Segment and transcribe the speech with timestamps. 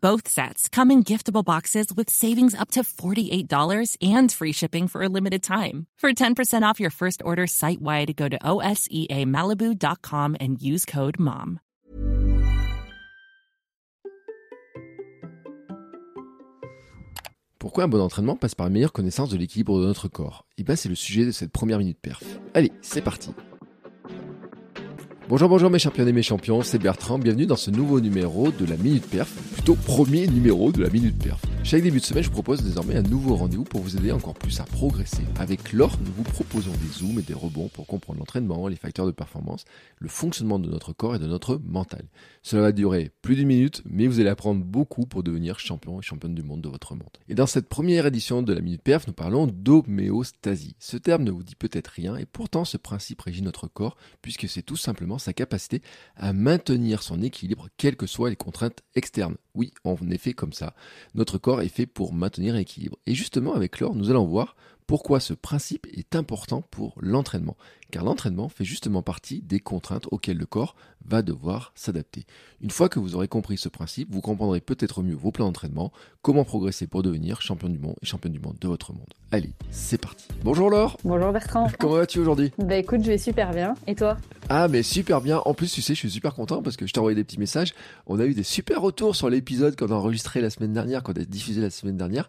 [0.00, 5.02] Both sets come in giftable boxes with savings up to $48 and free shipping for
[5.02, 5.86] a limited time.
[5.98, 11.58] For 10% off your first order site wide, go to OSEAMalibu.com and use code MOM.
[17.58, 20.46] Pourquoi un bon entraînement passe par une meilleure connaissance de l'équilibre de notre corps?
[20.58, 22.22] Et bien c'est le sujet de cette première minute perf.
[22.54, 23.30] Allez, c'est parti
[25.28, 28.64] Bonjour, bonjour mes champions et mes champions, c'est Bertrand, bienvenue dans ce nouveau numéro de
[28.64, 31.38] la Minute Perf, plutôt premier numéro de la Minute Perf.
[31.64, 34.32] Chaque début de semaine, je vous propose désormais un nouveau rendez-vous pour vous aider encore
[34.32, 35.24] plus à progresser.
[35.38, 39.04] Avec l'or, nous vous proposons des zooms et des rebonds pour comprendre l'entraînement, les facteurs
[39.04, 39.66] de performance,
[39.98, 42.06] le fonctionnement de notre corps et de notre mental.
[42.42, 46.02] Cela va durer plus d'une minute, mais vous allez apprendre beaucoup pour devenir champion et
[46.02, 47.10] championne du monde de votre monde.
[47.28, 50.74] Et dans cette première édition de la Minute Perf, nous parlons d'homéostasie.
[50.78, 54.48] Ce terme ne vous dit peut-être rien, et pourtant ce principe régit notre corps, puisque
[54.48, 55.82] c'est tout simplement sa capacité
[56.16, 59.36] à maintenir son équilibre, quelles que soient les contraintes externes.
[59.54, 60.72] Oui, en effet, comme ça.
[61.14, 62.98] Notre corps est fait pour maintenir l'équilibre.
[63.06, 64.56] Et justement, avec l'or, nous allons voir
[64.86, 67.56] pourquoi ce principe est important pour l'entraînement
[67.90, 70.74] car l'entraînement fait justement partie des contraintes auxquelles le corps
[71.06, 72.24] va devoir s'adapter.
[72.60, 75.92] Une fois que vous aurez compris ce principe, vous comprendrez peut-être mieux vos plans d'entraînement,
[76.22, 79.06] comment progresser pour devenir champion du monde et championne du monde de votre monde.
[79.30, 80.26] Allez, c'est parti.
[80.42, 80.98] Bonjour Laure.
[81.04, 81.68] Bonjour Bertrand.
[81.78, 82.52] Comment vas-tu aujourd'hui?
[82.58, 83.74] Bah écoute, je vais super bien.
[83.86, 84.16] Et toi?
[84.48, 85.38] Ah mais super bien.
[85.44, 87.38] En plus, tu sais, je suis super content parce que je t'ai envoyé des petits
[87.38, 87.74] messages.
[88.06, 91.12] On a eu des super retours sur l'épisode qu'on a enregistré la semaine dernière, qu'on
[91.12, 92.28] a diffusé la semaine dernière,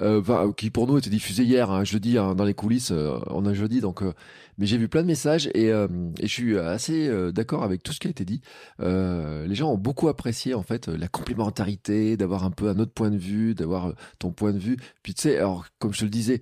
[0.00, 2.90] euh, qui pour nous était diffusé hier, hein, jeudi, hein, dans les coulisses.
[2.92, 4.02] Euh, on a jeudi, donc.
[4.02, 4.12] Euh,
[4.58, 7.82] mais j'ai vu plein de messages et, euh, et je suis assez euh, d'accord avec
[7.82, 8.40] tout ce qui a été dit.
[8.80, 12.92] Euh, les gens ont beaucoup apprécié en fait la complémentarité, d'avoir un peu un autre
[12.92, 14.76] point de vue, d'avoir ton point de vue.
[15.02, 16.40] Puis tu sais, alors comme je te le disais,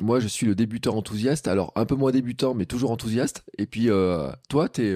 [0.00, 3.44] moi je suis le débutant enthousiaste, alors un peu moins débutant mais toujours enthousiaste.
[3.58, 3.88] Et puis
[4.48, 4.94] toi, t'es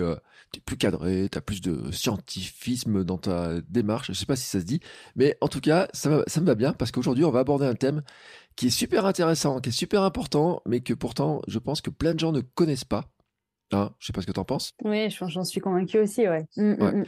[0.56, 4.08] es plus cadré, tu as plus de scientifisme dans ta démarche.
[4.08, 4.80] Je sais pas si ça se dit,
[5.16, 7.74] mais en tout cas, ça, ça me va bien parce qu'aujourd'hui, on va aborder un
[7.74, 8.02] thème
[8.56, 12.14] qui est super intéressant, qui est super important, mais que pourtant, je pense que plein
[12.14, 13.04] de gens ne connaissent pas.
[13.72, 14.72] Hein, je sais pas ce que tu en penses.
[14.84, 16.46] Oui, j'en suis convaincu aussi, ouais.
[16.56, 16.92] Mm, mm, ouais.
[16.92, 17.04] mm.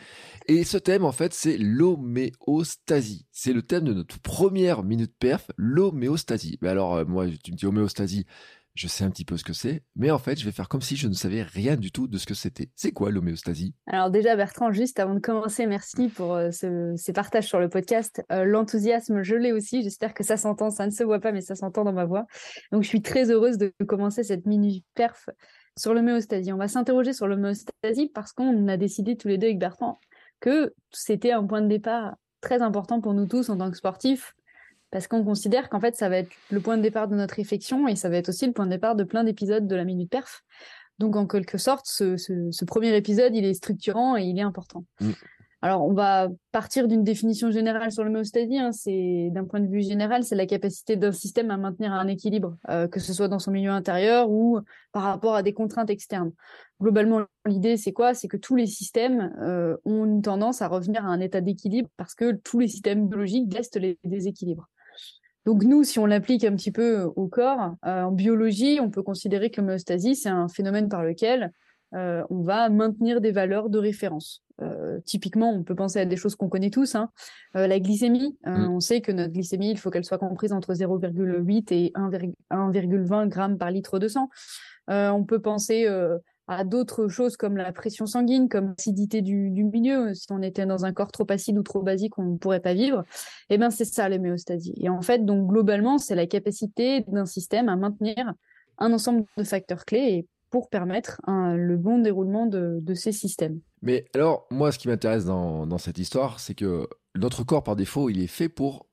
[0.48, 3.26] Et ce thème, en fait, c'est l'homéostasie.
[3.30, 6.58] C'est le thème de notre première minute perf, l'homéostasie.
[6.62, 8.26] Mais alors, euh, moi, tu me dis homéostasie,
[8.76, 10.82] je sais un petit peu ce que c'est, mais en fait, je vais faire comme
[10.82, 12.68] si je ne savais rien du tout de ce que c'était.
[12.76, 13.74] C'est quoi l'homéostasie?
[13.86, 17.68] Alors déjà, Bertrand, juste avant de commencer, merci pour euh, ce, ces partages sur le
[17.68, 18.22] podcast.
[18.30, 19.82] Euh, L'enthousiasme, je l'ai aussi.
[19.82, 20.70] J'espère que ça s'entend.
[20.70, 22.26] Ça ne se voit pas, mais ça s'entend dans ma voix.
[22.70, 25.28] Donc, je suis très heureuse de commencer cette mini perf
[25.78, 26.52] sur l'homéostasie.
[26.52, 30.00] On va s'interroger sur l'homéostasie parce qu'on a décidé tous les deux avec Bertrand
[30.40, 34.34] que c'était un point de départ très important pour nous tous en tant que sportifs
[34.90, 37.88] parce qu'on considère qu'en fait, ça va être le point de départ de notre réflexion
[37.88, 40.10] et ça va être aussi le point de départ de plein d'épisodes de la Minute
[40.10, 40.42] Perf.
[40.98, 44.42] Donc, en quelque sorte, ce, ce, ce, premier épisode, il est structurant et il est
[44.42, 44.84] important.
[45.00, 45.12] Mm.
[45.62, 48.58] Alors, on va partir d'une définition générale sur l'homéostasie.
[48.58, 48.72] Hein.
[48.72, 52.56] C'est d'un point de vue général, c'est la capacité d'un système à maintenir un équilibre,
[52.68, 54.60] euh, que ce soit dans son milieu intérieur ou
[54.92, 56.32] par rapport à des contraintes externes.
[56.80, 58.12] Globalement, l'idée, c'est quoi?
[58.12, 61.88] C'est que tous les systèmes euh, ont une tendance à revenir à un état d'équilibre
[61.96, 64.68] parce que tous les systèmes biologiques laissent les déséquilibres.
[65.46, 69.02] Donc nous, si on l'applique un petit peu au corps, euh, en biologie, on peut
[69.02, 71.52] considérer que l'homéostasie, c'est un phénomène par lequel
[71.94, 74.42] euh, on va maintenir des valeurs de référence.
[74.60, 76.96] Euh, typiquement, on peut penser à des choses qu'on connaît tous.
[76.96, 77.10] Hein.
[77.54, 78.68] La glycémie, mmh.
[78.70, 83.56] on sait que notre glycémie, il faut qu'elle soit comprise entre 0,8 et 1,20 grammes
[83.56, 84.28] par litre de sang.
[84.88, 85.86] on peut penser
[86.48, 90.14] à d'autres choses comme la pression sanguine, comme l'acidité du, milieu.
[90.14, 92.74] Si on était dans un corps trop acide ou trop basique, on ne pourrait pas
[92.74, 93.04] vivre.
[93.50, 94.74] Eh ben, c'est ça l'homéostasie.
[94.76, 98.34] Et en fait, donc globalement, c'est la capacité d'un système à maintenir
[98.78, 103.60] un ensemble de facteurs clés pour permettre un, le bon déroulement de, de, ces systèmes.
[103.82, 107.74] Mais alors, moi, ce qui m'intéresse dans, dans cette histoire, c'est que notre corps, par
[107.74, 108.86] défaut, il est fait pour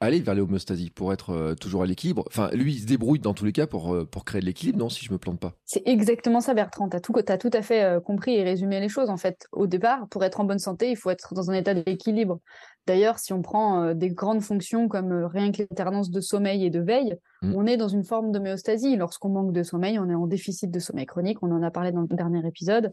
[0.00, 2.24] aller vers l'homéostasie pour être euh, toujours à l'équilibre.
[2.26, 4.78] Enfin, lui, il se débrouille dans tous les cas pour, euh, pour créer de l'équilibre,
[4.78, 5.54] non, si je me plante pas?
[5.64, 6.88] C'est exactement ça, Bertrand.
[6.88, 9.08] Tu as tout, as tout à fait euh, compris et résumé les choses.
[9.08, 11.74] En fait, au départ, pour être en bonne santé, il faut être dans un état
[11.74, 12.40] d'équilibre.
[12.86, 16.78] D'ailleurs, si on prend des grandes fonctions comme rien que l'alternance de sommeil et de
[16.78, 17.54] veille, mmh.
[17.56, 18.94] on est dans une forme d'homéostasie.
[18.94, 21.42] Lorsqu'on manque de sommeil, on est en déficit de sommeil chronique.
[21.42, 22.92] On en a parlé dans le dernier épisode.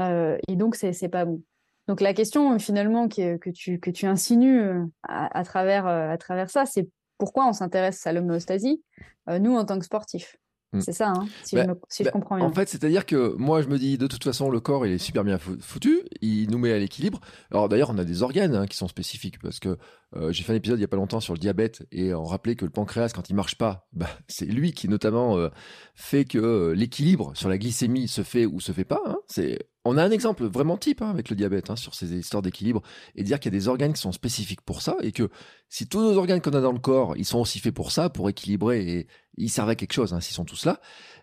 [0.00, 1.40] et donc, c'est pas bon.
[1.88, 6.10] Donc la question finalement que, que, tu, que tu insinues euh, à, à travers, euh,
[6.10, 8.82] à travers ça, c'est pourquoi on s'intéresse à l'homéostasie,
[9.28, 10.36] euh, nous en tant que sportifs?
[10.72, 10.80] Mm.
[10.80, 12.44] C'est ça, hein, si, je, bah, bah, comprends bien.
[12.44, 14.98] En fait, c'est-à-dire que moi, je me dis, de toute façon, le corps, il est
[14.98, 17.20] super bien foutu, il nous met à l'équilibre.
[17.50, 19.78] Alors d'ailleurs, on a des organes hein, qui sont spécifiques, parce que
[20.14, 22.24] euh, j'ai fait un épisode il n'y a pas longtemps sur le diabète, et on
[22.24, 25.48] rappelait que le pancréas, quand il marche pas, bah, c'est lui qui notamment euh,
[25.94, 29.00] fait que euh, l'équilibre sur la glycémie se fait ou se fait pas.
[29.06, 29.16] Hein.
[29.26, 32.82] C'est on a un exemple vraiment type hein, avec le diabète sur ces histoires d'équilibre
[33.14, 35.30] et dire qu'il y a des organes qui sont spécifiques pour ça et que
[35.68, 38.10] si tous nos organes qu'on a dans le corps, ils sont aussi faits pour ça,
[38.10, 39.06] pour équilibrer et
[39.36, 40.80] ils servent à quelque chose s'ils sont tous là.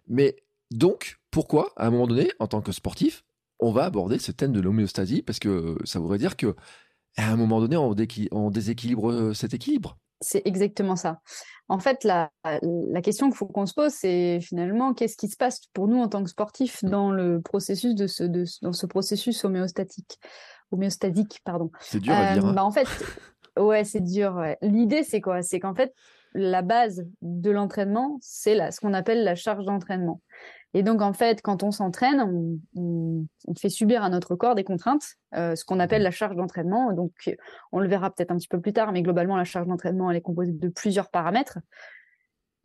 [0.08, 0.36] Mais
[0.72, 3.24] donc, pourquoi, à un moment donné, en tant que sportif,
[3.60, 5.22] on va aborder ce thème de l'homéostasie?
[5.22, 6.56] Parce que ça voudrait dire que
[7.18, 9.98] à un moment donné, on, déséquilibre euh, cet équilibre.
[10.22, 11.20] C'est exactement ça.
[11.68, 12.30] En fait, la,
[13.02, 16.08] question qu'il faut qu'on se pose, c'est finalement qu'est-ce qui se passe pour nous en
[16.08, 18.24] tant que sportifs dans le processus de ce,
[18.62, 20.20] dans ce processus homéostatique,
[20.72, 21.72] homéostasique, pardon.
[21.80, 22.46] C'est dur à dire.
[22.46, 22.54] Hein.
[22.54, 22.88] Bah, en fait,
[23.60, 24.42] ouais, c'est dur.
[24.62, 25.42] L'idée, c'est quoi?
[25.42, 25.94] C'est qu'en fait,
[26.34, 30.22] la base de l'entraînement, c'est ce qu'on appelle la charge d'entraînement.
[30.76, 33.26] Et donc, en fait, quand on s'entraîne, on,
[33.58, 36.92] fait subir à notre corps des contraintes, euh, ce qu'on appelle la charge d'entraînement.
[36.92, 37.14] Donc,
[37.72, 40.18] on le verra peut-être un petit peu plus tard, mais globalement, la charge d'entraînement, elle
[40.18, 41.60] est composée de plusieurs paramètres.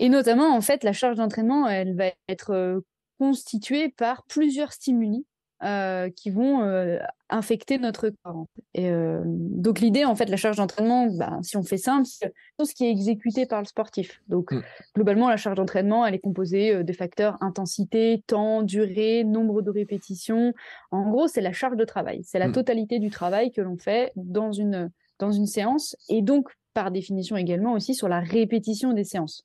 [0.01, 2.81] Et notamment, en fait, la charge d'entraînement, elle va être euh,
[3.21, 5.25] constituée par plusieurs stimuli
[5.62, 6.99] euh, qui vont euh,
[7.29, 8.47] infecter notre corps.
[8.73, 12.33] Et euh, donc l'idée, en fait, la charge d'entraînement, bah, si on fait simple, c'est
[12.59, 14.23] tout ce qui est exécuté par le sportif.
[14.29, 14.62] Donc mm.
[14.95, 20.55] globalement, la charge d'entraînement, elle est composée des facteurs intensité, temps, durée, nombre de répétitions.
[20.93, 22.23] En gros, c'est la charge de travail.
[22.25, 22.53] C'est la mm.
[22.53, 27.37] totalité du travail que l'on fait dans une dans une séance et donc par définition
[27.37, 29.45] également aussi sur la répétition des séances.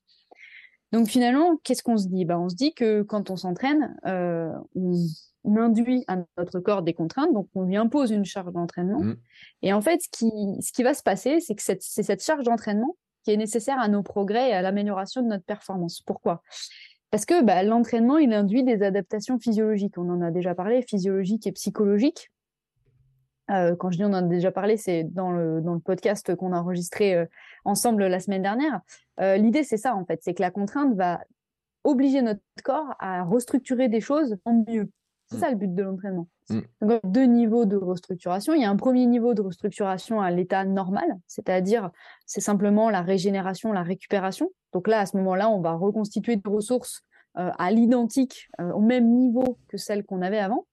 [0.92, 2.24] Donc finalement, qu'est-ce qu'on se dit?
[2.24, 4.94] Bah, On se dit que quand on s'entraîne, on
[5.56, 9.00] induit à notre corps des contraintes, donc on lui impose une charge d'entraînement.
[9.00, 9.16] Mm.
[9.62, 12.44] Et en fait, ce qui, ce qui va se passer, c'est que c'est cette charge
[12.44, 16.00] d'entraînement qui est nécessaire à nos progrès et à l'amélioration de notre performance.
[16.00, 16.42] Pourquoi?
[17.10, 19.96] Parce que bah, l'entraînement, il induit des adaptations physiologiques.
[19.98, 22.30] On en a déjà parlé, physiologiques et psychologiques.
[23.50, 26.34] Euh, quand je dis on en a déjà parlé, c'est dans le, dans le podcast
[26.34, 27.26] qu'on a enregistré euh,
[27.64, 28.80] ensemble la semaine dernière.
[29.20, 31.20] Euh, l'idée, c'est ça, en fait, c'est que la contrainte va
[31.84, 34.90] obliger notre corps à restructurer des choses en mieux.
[35.28, 35.40] C'est mm.
[35.40, 36.28] ça le but de l'entraînement.
[36.50, 36.60] Mm.
[36.82, 38.54] Donc, deux niveaux de restructuration.
[38.54, 41.90] Il y a un premier niveau de restructuration à l'état normal, c'est-à-dire
[42.26, 44.50] c'est simplement la régénération, la récupération.
[44.72, 47.02] Donc là, à ce moment-là, on va reconstituer des ressources
[47.38, 50.66] euh, à l'identique, euh, au même niveau que celles qu'on avait avant.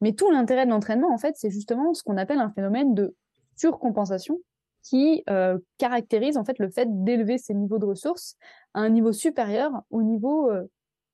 [0.00, 3.14] Mais tout l'intérêt de l'entraînement, en fait, c'est justement ce qu'on appelle un phénomène de
[3.56, 4.38] surcompensation
[4.82, 8.36] qui euh, caractérise en fait le fait d'élever ces niveaux de ressources
[8.74, 10.50] à un niveau supérieur au niveau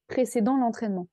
[0.08, 1.06] précédent l'entraînement.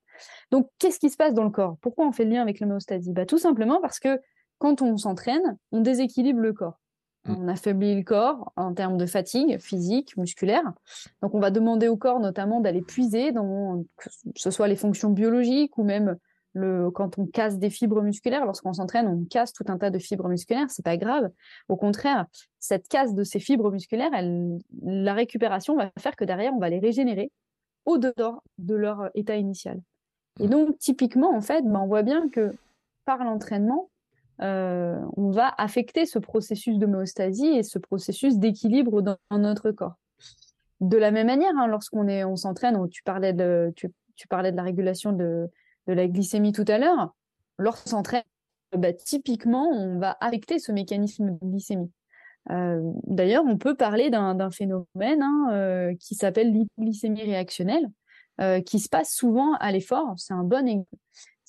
[0.51, 1.77] Donc, qu'est-ce qui se passe dans le corps?
[1.81, 3.13] Pourquoi on fait le lien avec l'homéostasie?
[3.13, 4.19] Bah, Tout simplement parce que
[4.57, 6.79] quand on s'entraîne, on déséquilibre le corps.
[7.25, 7.35] Mm.
[7.37, 10.73] On affaiblit le corps en termes de fatigue physique, musculaire.
[11.21, 15.09] Donc, on va demander au corps notamment d'aller puiser dans que ce soit les fonctions
[15.09, 16.17] biologiques ou même
[16.53, 18.45] le, quand on casse des fibres musculaires.
[18.45, 20.69] Lorsqu'on s'entraîne, on casse tout un tas de fibres musculaires.
[20.69, 21.29] C'est pas grave.
[21.69, 22.25] Au contraire,
[22.59, 26.69] cette casse de ces fibres musculaires, elle, la récupération va faire que derrière, on va
[26.69, 27.31] les régénérer
[27.85, 29.79] au-dedans de leur état initial.
[30.39, 32.53] Et donc, typiquement, en fait, ben, on voit bien que
[33.05, 33.89] par l'entraînement,
[34.41, 39.95] euh, on va affecter ce processus d'homéostasie et ce processus d'équilibre dans, notre corps.
[40.79, 43.73] De la même manière, hein, lorsqu'on on s'entraîne, tu parlais de,
[44.31, 45.49] la régulation de,
[45.87, 47.15] de la glycémie tout à l'heure.
[47.57, 48.23] Lorsqu'on s'entraîne,
[48.75, 51.91] bah, typiquement, on va affecter ce mécanisme de glycémie.
[52.51, 57.89] Euh, d'ailleurs, on peut parler d'un phénomène hein, euh, qui s'appelle l'hypoglycémie réactionnelle,
[58.39, 60.13] euh, qui se passe souvent à l'effort.
[60.17, 60.87] C'est un bon exemple.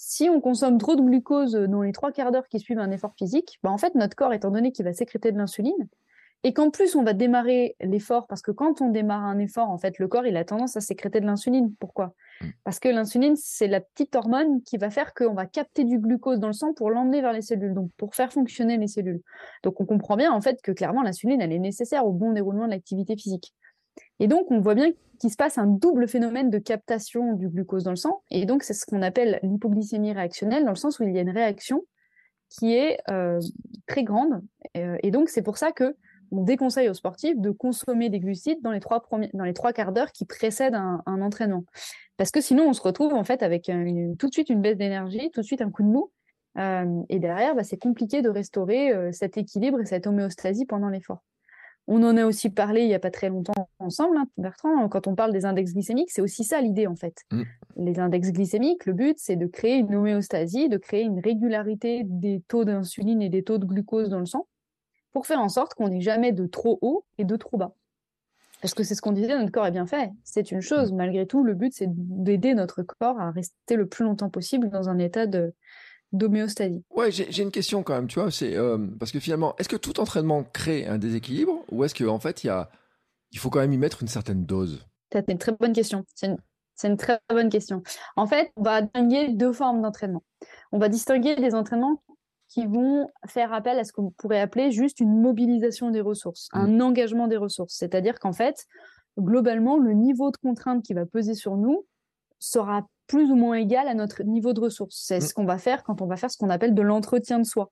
[0.01, 3.15] Si on consomme trop de glucose dans les trois quarts d'heure qui suivent un effort
[3.19, 5.89] physique, bah en fait, notre corps, étant donné qu'il va sécréter de l'insuline,
[6.45, 9.79] et qu'en plus on va démarrer l'effort, parce que quand on démarre un effort, en
[9.79, 11.75] fait, le corps, il a tendance à sécréter de l'insuline.
[11.81, 12.15] Pourquoi?
[12.41, 12.47] Mm.
[12.63, 16.39] Parce que l'insuline, c'est la petite hormone qui va faire qu'on va capter du glucose
[16.39, 19.21] dans le sang pour l'emmener vers les cellules, donc pour faire fonctionner les cellules.
[19.65, 22.67] Donc on comprend bien, en fait, que clairement, l'insuline, elle est nécessaire au bon déroulement
[22.67, 23.53] de l'activité physique.
[24.21, 27.85] Et donc, on voit bien qu'il se passe un double phénomène de captation du glucose
[27.85, 28.23] dans le sang.
[28.31, 31.23] Et donc, c'est ce qu'on appelle l'hypoglycémie réactionnelle, dans le sens où il y a
[31.23, 31.85] une réaction
[32.49, 33.41] qui est euh,
[33.87, 34.43] très grande.
[34.77, 35.97] Euh, et donc, c'est pour ça que
[36.31, 39.73] on déconseille aux sportifs de consommer des glucides dans les trois, premiers, dans les trois
[39.73, 41.65] quarts d'heure qui précèdent un, entraînement.
[42.19, 43.71] Parce que sinon, on se retrouve en fait avec
[44.19, 46.11] tout de suite une baisse d'énergie, tout de suite un coup de mou.
[46.59, 51.25] Euh, et derrière, bah, c'est compliqué de restaurer cet équilibre et cette homéostasie pendant l'effort.
[51.87, 55.07] On en a aussi parlé il n'y a pas très longtemps ensemble, hein, Bertrand, quand
[55.07, 57.25] on parle des index glycémiques, c'est aussi ça l'idée en fait.
[57.33, 57.43] Mm.
[57.77, 62.43] Les index glycémiques, le but, c'est de créer une homéostasie, de créer une régularité des
[62.49, 64.47] taux d'insuline et des taux de glucose dans le sang
[65.13, 67.73] pour faire en sorte qu'on n'ait jamais de trop haut et de trop bas.
[68.61, 70.11] Parce que c'est ce qu'on disait, notre corps est bien fait.
[70.25, 70.93] C'est une chose.
[70.93, 74.89] Malgré tout, le but, c'est d'aider notre corps à rester le plus longtemps possible dans
[74.89, 75.55] un état de
[76.13, 76.83] d'homéostasie.
[76.91, 79.77] Ouais, j'ai une question quand même, tu vois, c'est euh, parce que finalement, est-ce que
[79.77, 82.71] tout entraînement crée un déséquilibre ou est-ce qu'en en fait, il y a,
[83.33, 86.05] il faut quand même y mettre une certaine dose C'est une très bonne question.
[86.15, 86.39] C'est une,
[86.85, 87.83] une, très bonne question.
[88.17, 90.23] En fait, on va distinguer deux formes d'entraînement.
[90.73, 92.03] On va distinguer des entraînements
[92.49, 96.69] qui vont faire appel à ce qu'on pourrait appeler juste une mobilisation des ressources, un
[96.69, 96.83] mmh.
[96.83, 97.75] engagement des ressources.
[97.75, 98.65] C'est-à-dire qu'en fait,
[99.19, 101.87] globalement, le niveau de contrainte qui va peser sur nous
[102.39, 104.97] sera plus ou moins égal à notre niveau de ressources.
[104.99, 105.21] C'est mmh.
[105.21, 107.71] ce qu'on va faire quand on va faire ce qu'on appelle de l'entretien de soi.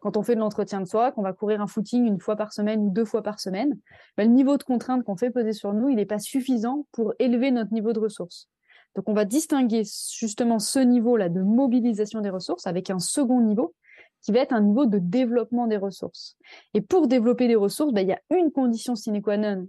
[0.00, 2.52] Quand on fait de l'entretien de soi, qu'on va courir un footing une fois par
[2.52, 3.78] semaine ou deux fois par semaine,
[4.16, 7.12] ben, le niveau de contrainte qu'on fait peser sur nous, il n'est pas suffisant pour
[7.18, 8.48] élever notre niveau de ressources.
[8.96, 9.82] Donc on va distinguer
[10.18, 13.74] justement ce niveau-là de mobilisation des ressources avec un second niveau
[14.22, 16.36] qui va être un niveau de développement des ressources.
[16.74, 19.68] Et pour développer des ressources, ben, il y a une condition sine qua non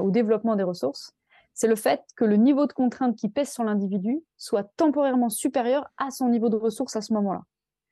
[0.00, 1.12] au développement des ressources,
[1.54, 5.88] c'est le fait que le niveau de contrainte qui pèse sur l'individu soit temporairement supérieur
[5.96, 7.42] à son niveau de ressources à ce moment-là.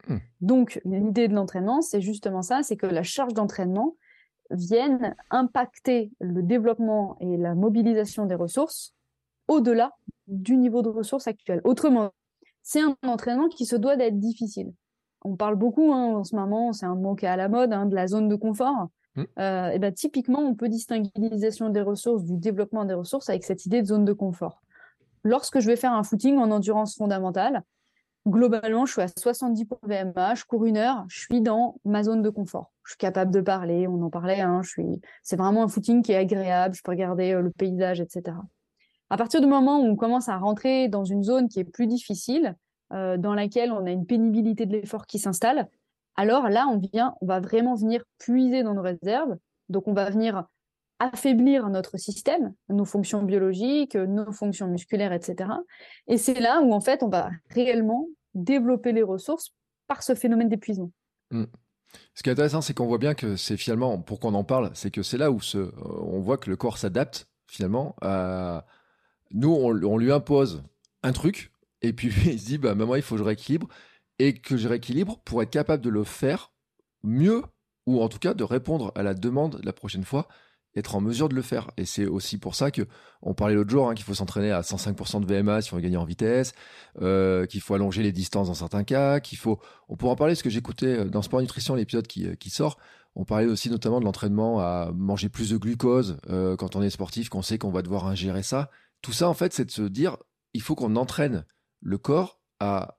[0.07, 0.19] Hmm.
[0.41, 3.97] Donc, l'idée de l'entraînement, c'est justement ça, c'est que la charge d'entraînement
[4.51, 8.95] vienne impacter le développement et la mobilisation des ressources
[9.49, 9.93] au-delà
[10.29, 11.61] du niveau de ressources actuel.
[11.65, 12.13] Autrement,
[12.63, 14.73] c'est un entraînement qui se doit d'être difficile
[15.27, 17.73] on parle beaucoup hein, en ce moment, c'est un mot qui est à la mode,
[17.73, 18.89] hein, de la zone de confort.
[19.17, 19.23] Mmh.
[19.39, 23.45] Euh, et ben, typiquement, on peut distinguer l'utilisation des ressources du développement des ressources avec
[23.45, 24.63] cette idée de zone de confort.
[25.25, 27.63] Lorsque je vais faire un footing en endurance fondamentale,
[28.27, 32.03] globalement, je suis à 70 points VMA, je cours une heure, je suis dans ma
[32.03, 32.73] zone de confort.
[32.85, 34.61] Je suis capable de parler, on en parlait, hein,
[35.23, 38.37] c'est vraiment un footing qui est agréable, je peux regarder euh, le paysage, etc.
[39.11, 41.87] À partir du moment où on commence à rentrer dans une zone qui est plus
[41.87, 42.57] difficile,
[42.93, 45.69] euh, dans laquelle on a une pénibilité de l'effort qui s'installe,
[46.17, 49.37] alors là, on vient, on va vraiment venir puiser dans nos réserves.
[49.69, 50.45] Donc, on va venir
[50.99, 55.51] affaiblir notre système, nos fonctions biologiques, nos fonctions musculaires, etc.
[56.07, 59.55] Et c'est là où, en fait, on va réellement développer les ressources
[59.87, 60.91] par ce phénomène d'épuisement.
[61.31, 61.45] Mmh.
[62.15, 64.71] Ce qui est intéressant, c'est qu'on voit bien que c'est finalement, pour qu'on en parle,
[64.75, 67.97] c'est que c'est là où ce, on voit que le corps s'adapte finalement.
[69.33, 70.63] Nous, on, lui impose
[71.03, 73.69] un truc, et puis il se dit, bah, maman, il faut que je rééquilibre.
[74.19, 76.53] Et que je rééquilibre pour être capable de le faire
[77.03, 77.43] mieux,
[77.87, 80.27] ou en tout cas de répondre à la demande la prochaine fois,
[80.77, 81.71] être en mesure de le faire.
[81.77, 82.83] Et c'est aussi pour ça que
[83.23, 85.83] on parlait l'autre jour hein, qu'il faut s'entraîner à 105% de VMA si on veut
[85.83, 86.53] gagner en vitesse,
[87.01, 89.59] euh, qu'il faut allonger les distances dans certains cas, qu'il faut.
[89.89, 92.51] On pourra en parler, ce que j'écoutais euh, dans Sport Nutrition, l'épisode qui, euh, qui
[92.51, 92.79] sort.
[93.15, 96.19] On parlait aussi notamment de l'entraînement à manger plus de glucose
[96.59, 98.71] quand on est sportif, qu'on sait qu'on va devoir ingérer ça.
[99.01, 100.19] Tout ça, en fait, c'est de se dire,
[100.53, 101.47] il faut qu'on entraîne
[101.81, 102.99] le corps à,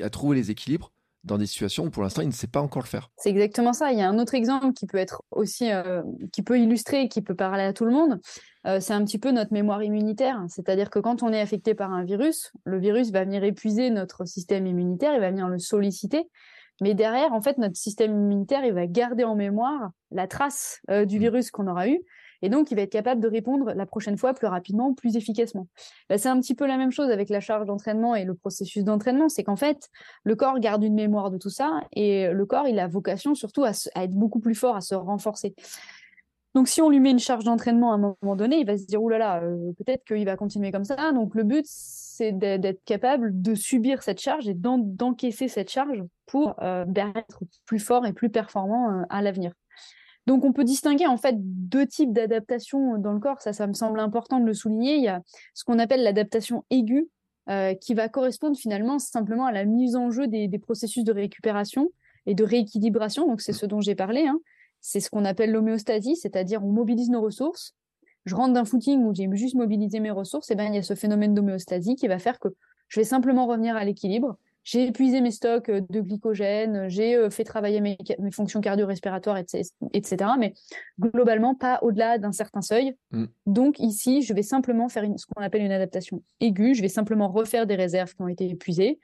[0.00, 0.92] à trouver les équilibres
[1.24, 3.10] dans des situations où pour l'instant il ne sait pas encore le faire.
[3.16, 3.92] C'est exactement ça.
[3.92, 7.22] Il y a un autre exemple qui peut être aussi, euh, qui peut illustrer, qui
[7.22, 8.20] peut parler à tout le monde.
[8.66, 10.42] Euh, c'est un petit peu notre mémoire immunitaire.
[10.48, 14.24] C'est-à-dire que quand on est affecté par un virus, le virus va venir épuiser notre
[14.24, 16.28] système immunitaire, il va venir le solliciter.
[16.80, 21.04] Mais derrière, en fait, notre système immunitaire, il va garder en mémoire la trace euh,
[21.04, 21.20] du mmh.
[21.20, 21.98] virus qu'on aura eu.
[22.42, 25.68] Et donc, il va être capable de répondre la prochaine fois plus rapidement, plus efficacement.
[26.08, 28.84] Bah, c'est un petit peu la même chose avec la charge d'entraînement et le processus
[28.84, 29.28] d'entraînement.
[29.28, 29.88] C'est qu'en fait,
[30.24, 33.64] le corps garde une mémoire de tout ça et le corps, il a vocation surtout
[33.64, 35.54] à, être beaucoup plus fort, à se renforcer.
[36.54, 38.86] Donc, si on lui met une charge d'entraînement à un moment donné, il va se
[38.86, 41.12] dire, oulala, là là, euh, peut-être qu'il va continuer comme ça.
[41.12, 46.56] Donc, le but, c'est d'être capable de subir cette charge et d'encaisser cette charge pour
[46.62, 46.84] euh,
[47.16, 49.52] être plus fort et plus performant euh, à l'avenir.
[50.28, 53.40] Donc, on peut distinguer en fait deux types d'adaptation dans le corps.
[53.40, 54.96] Ça, ça me semble important de le souligner.
[54.96, 55.22] Il y a
[55.54, 57.08] ce qu'on appelle l'adaptation aiguë,
[57.48, 61.88] euh, qui va correspondre finalement simplement à la mise en jeu des, processus de récupération
[62.26, 63.26] et de rééquilibration.
[63.26, 64.26] Donc, c'est ce dont j'ai parlé.
[64.26, 64.38] Hein.
[64.82, 67.74] C'est ce qu'on appelle l'homéostasie, c'est-à-dire on mobilise nos ressources.
[68.26, 70.82] Je rentre d'un footing où j'ai juste mobilisé mes ressources, et bien il y a
[70.82, 72.48] ce phénomène d'homéostasie qui va faire que
[72.88, 74.36] je vais simplement revenir à l'équilibre
[74.68, 77.96] j'ai épuisé mes stocks euh, de glycogène, j'ai euh, fait travailler mes,
[78.30, 80.52] fonctions cardio-respiratoires, etc., Mais
[81.00, 82.94] globalement, pas au-delà d'un certain seuil.
[83.12, 83.24] Mm.
[83.46, 86.74] Donc ici, je vais simplement faire ce qu'on appelle une adaptation aiguë.
[86.74, 89.00] Je vais simplement refaire des réserves qui ont été épuisées.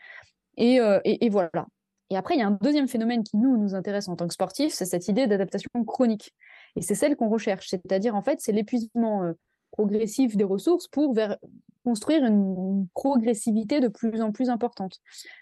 [0.59, 1.66] Et, euh, voilà.
[2.11, 4.35] Et après, il y a un deuxième phénomène qui nous, nous intéresse en tant que
[4.35, 6.35] sportifs, c'est cette idée d'adaptation chronique.
[6.76, 7.68] Et c'est celle qu'on recherche.
[7.68, 9.33] C'est-à-dire, en fait, c'est l'épuisement
[9.71, 11.38] progressif des ressources pour vers,
[11.85, 14.99] construire une, progressivité de plus en plus importante.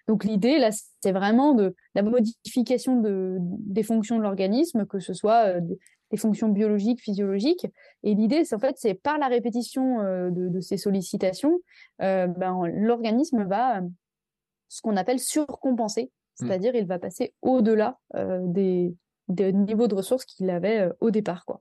[0.08, 0.70] Donc l'idée, là,
[1.00, 5.60] c'est vraiment de la modification de, des fonctions de l'organisme, que ce soit euh,
[6.10, 7.66] des fonctions biologiques, physiologiques.
[8.02, 11.60] Et l'idée, c'est en fait, c'est par la répétition euh, de, ces sollicitations,
[12.02, 13.80] euh, ben, l'organisme va
[14.68, 16.46] ce qu'on appelle surcompenser, mmh.
[16.46, 18.94] c'est-à-dire il va passer au-delà des,
[19.28, 21.44] des, niveaux de ressources qu'il avait au départ.
[21.44, 21.60] Quoi.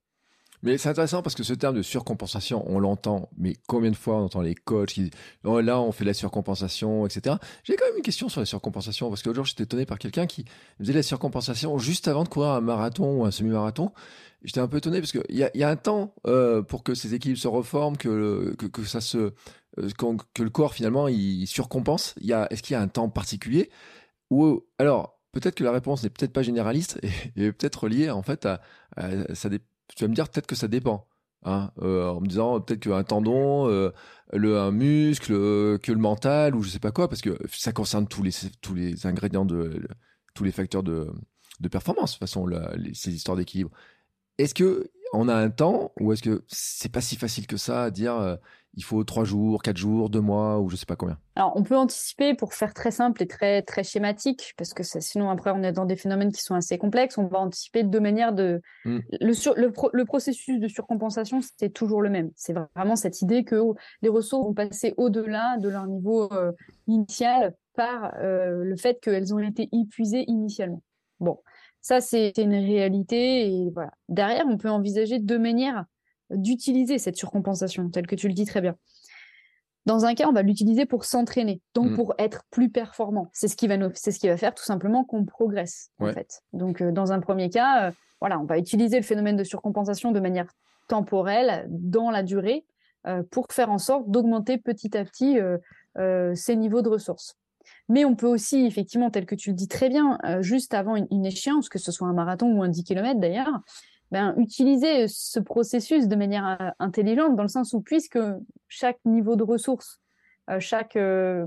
[0.64, 4.18] Mais c'est intéressant parce que ce terme de surcompensation, on l'entend, mais combien de fois
[4.18, 5.12] on entend les coachs qui disent
[5.44, 7.36] là on fait de la surcompensation, etc.
[7.64, 9.98] J'ai quand même une question sur la surcompensation parce que l'autre jour j'étais étonné par
[9.98, 10.46] quelqu'un qui
[10.78, 13.92] faisait la surcompensation juste avant de courir un marathon ou un semi-marathon.
[14.44, 16.96] J'étais un peu étonné parce qu'il y a, y a un temps euh, pour que
[16.96, 19.34] ces équipes se reforment, que, que, que ça se,
[19.80, 19.90] euh,
[20.34, 22.16] que le corps finalement il surcompense.
[22.22, 23.70] Il y a, est-ce qu'il y a un temps particulier
[24.30, 27.00] ou alors peut-être que la réponse n'est peut-être pas généraliste
[27.36, 28.62] et, peut-être liée en fait à,
[28.96, 29.50] à ça,
[29.96, 31.08] tu vas me dire peut-être que ça dépend.
[31.44, 33.92] Hein, euh, en me disant peut-être qu'un tendon, euh,
[34.32, 37.72] le, un muscle, euh, que le mental ou je sais pas quoi, parce que ça
[37.72, 38.32] concerne tous les,
[38.62, 39.88] tous les ingrédients de,
[40.36, 41.08] tous les facteurs de,
[41.60, 42.48] de performance, de toute façon,
[42.94, 43.72] ces histoires d'équilibre.
[44.38, 47.84] Est-ce que on a un temps ou est-ce que c'est pas si facile que ça
[47.84, 48.38] à dire
[48.76, 51.64] il faut trois jours, quatre jours, deux mois ou je sais pas combien Alors, on
[51.64, 55.62] peut anticiper pour faire très simple et très, très schématique, parce que sinon, après, on
[55.64, 57.18] est dans des phénomènes qui sont assez complexes.
[57.18, 58.62] On va anticiper de deux manières de.
[58.86, 59.00] Hmm.
[59.20, 62.32] Le, le, processus de surcompensation, c'est toujours le même.
[62.36, 63.62] C'est vraiment cette idée que
[64.02, 66.52] les ressources vont passer au-delà de leur niveau euh,
[66.88, 70.82] initial par euh, le fait qu'elles ont été épuisées initialement.
[71.20, 71.40] Bon,
[71.82, 73.48] ça, c'est une réalité.
[73.48, 73.92] Et voilà.
[74.08, 75.86] Derrière, on peut envisager deux manières
[76.30, 78.76] d'utiliser cette surcompensation, telle que tu le dis très bien.
[79.88, 81.96] Dans un cas, on va l'utiliser pour s'entraîner, donc mm.
[81.96, 83.30] pour être plus performant.
[83.34, 86.44] C'est ce qui va c'est ce qui va faire tout simplement qu'on progresse en fait.
[86.54, 90.12] Donc euh, dans un premier cas, euh, voilà, on va utiliser le phénomène de surcompensation
[90.12, 90.48] de manière
[90.88, 92.64] temporelle dans la durée
[93.08, 95.40] euh, pour faire en sorte d'augmenter petit à petit
[96.36, 97.36] ces niveaux de ressources.
[97.92, 101.26] Mais on peut aussi, effectivement, tel que tu le dis très bien, juste avant une,
[101.26, 103.60] échéance, que ce soit un marathon ou un 10 km d'ailleurs,
[104.12, 108.20] ben, utiliser ce processus de manière euh, intelligente, dans le sens où puisque
[108.70, 110.02] chaque niveau de ressources,
[110.50, 111.46] euh, chaque, euh,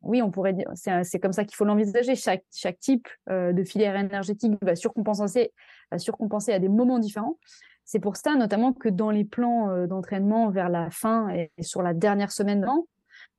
[0.00, 3.96] oui, on pourrait dire, c'est comme ça qu'il faut l'envisager, chaque, chaque type de filière
[3.96, 5.52] énergétique va surcompenser,
[5.90, 7.38] va surcompenser à des moments différents.
[7.84, 11.94] C'est pour ça notamment que dans les plans d'entraînement vers la fin et sur la
[11.94, 12.86] dernière semaine d'an,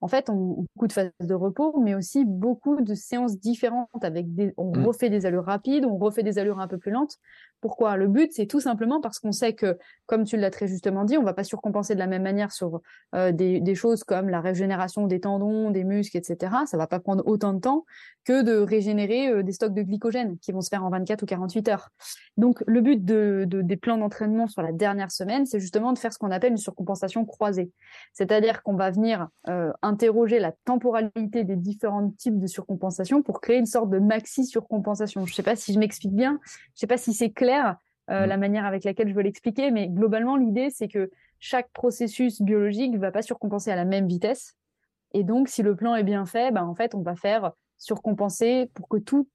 [0.04, 4.36] en fait, on, beaucoup de phases de repos, mais aussi beaucoup de séances différentes avec
[4.36, 4.86] des, on mmh.
[4.86, 7.20] refait des allures rapides, on refait des allures un peu plus lentes
[7.64, 11.06] pourquoi Le but, c'est tout simplement parce qu'on sait que, comme tu l'as très justement
[11.06, 12.82] dit, on va pas surcompenser de la même manière sur
[13.16, 16.54] euh, des, choses comme la régénération des tendons, des muscles, etc.
[16.66, 17.86] Ça va pas prendre autant de temps
[18.26, 21.26] que de régénérer euh, des stocks de glycogène qui vont se faire en 24 ou
[21.26, 21.90] 48 heures.
[22.36, 26.12] Donc, le but de, des plans d'entraînement sur la dernière semaine, c'est justement de faire
[26.12, 27.72] ce qu'on appelle une surcompensation croisée.
[28.12, 33.58] C'est-à-dire qu'on va venir euh, interroger la temporalité des différents types de surcompensation pour créer
[33.58, 35.26] une sorte de maxi surcompensation.
[35.26, 36.42] Je sais pas si je m'explique bien,
[36.76, 37.53] je sais pas si c'est clair
[38.10, 38.30] euh, mm.
[38.30, 42.92] la manière avec laquelle je veux l'expliquer, mais globalement, l'idée, c'est que chaque processus biologique
[42.92, 44.56] ne va pas surcompenser à la même vitesse.
[45.14, 48.70] Et donc, si le plan est bien fait, ben, en fait, on va faire surcompenser
[48.74, 49.28] pour que tout,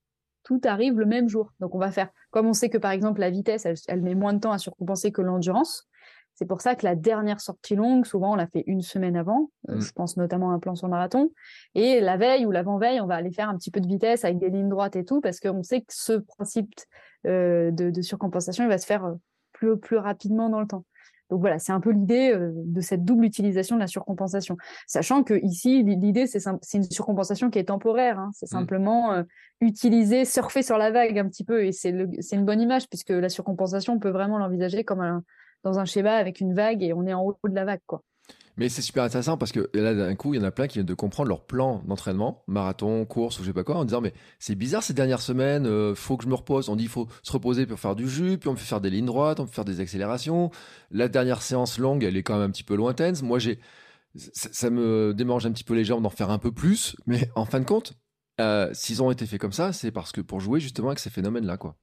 [0.43, 1.51] tout arrive le même jour.
[1.59, 4.33] Donc, on va faire, comme on sait que par exemple, la vitesse, elle met moins
[4.33, 5.89] de temps à surcompenser que l'endurance,
[6.39, 9.51] c'est pour ça que la dernière sortie longue, souvent, on la fait une semaine avant.
[9.67, 9.81] Euh, mm.
[9.81, 11.31] Je pense notamment à un plan sur le marathon.
[11.75, 14.37] Et la veille ou l'avant-veille, on va aller faire un petit peu de vitesse avec
[14.37, 16.73] des lignes droites et tout, parce qu'on sait que ce principe
[17.27, 19.15] euh, de, surcompensation, il va se faire euh,
[19.53, 20.85] plus, plus rapidement dans le temps.
[21.29, 24.57] Donc voilà, c'est un peu l'idée de cette double utilisation de la surcompensation.
[24.87, 28.17] Sachant que ici, l'idée, c'est une surcompensation qui est temporaire.
[28.17, 28.31] Hein.
[28.33, 28.57] C'est mm.
[28.57, 29.23] simplement
[29.61, 31.63] utiliser, surfer sur la vague un petit peu.
[31.63, 35.23] Et c'est une bonne image, puisque la surcompensation, on peut vraiment l'envisager comme un,
[35.63, 38.01] dans un schéma avec une vague et on est en haut de la vague, quoi.
[38.57, 40.75] Mais c'est super intéressant parce que là, d'un coup, il y en a plein qui
[40.75, 44.01] viennent de comprendre leur plan d'entraînement, marathon, course ou je sais pas quoi, en disant
[44.01, 46.69] mais c'est bizarre ces dernières semaines, euh, faut que je me repose.
[46.69, 48.89] On dit il faut se reposer pour faire du jus, puis on peut faire des
[48.89, 50.51] lignes droites, on peut faire des accélérations.
[50.91, 53.15] La dernière séance longue, elle est quand même un petit peu lointaine.
[53.23, 53.59] Moi, j'ai,
[54.15, 57.45] ça, me démange un petit peu les jambes d'en faire un peu plus, mais en
[57.45, 57.93] fin de compte,
[58.39, 61.09] euh, s'ils ont été faits comme ça, c'est parce que pour jouer justement avec ces
[61.09, 61.75] phénomènes-là, quoi.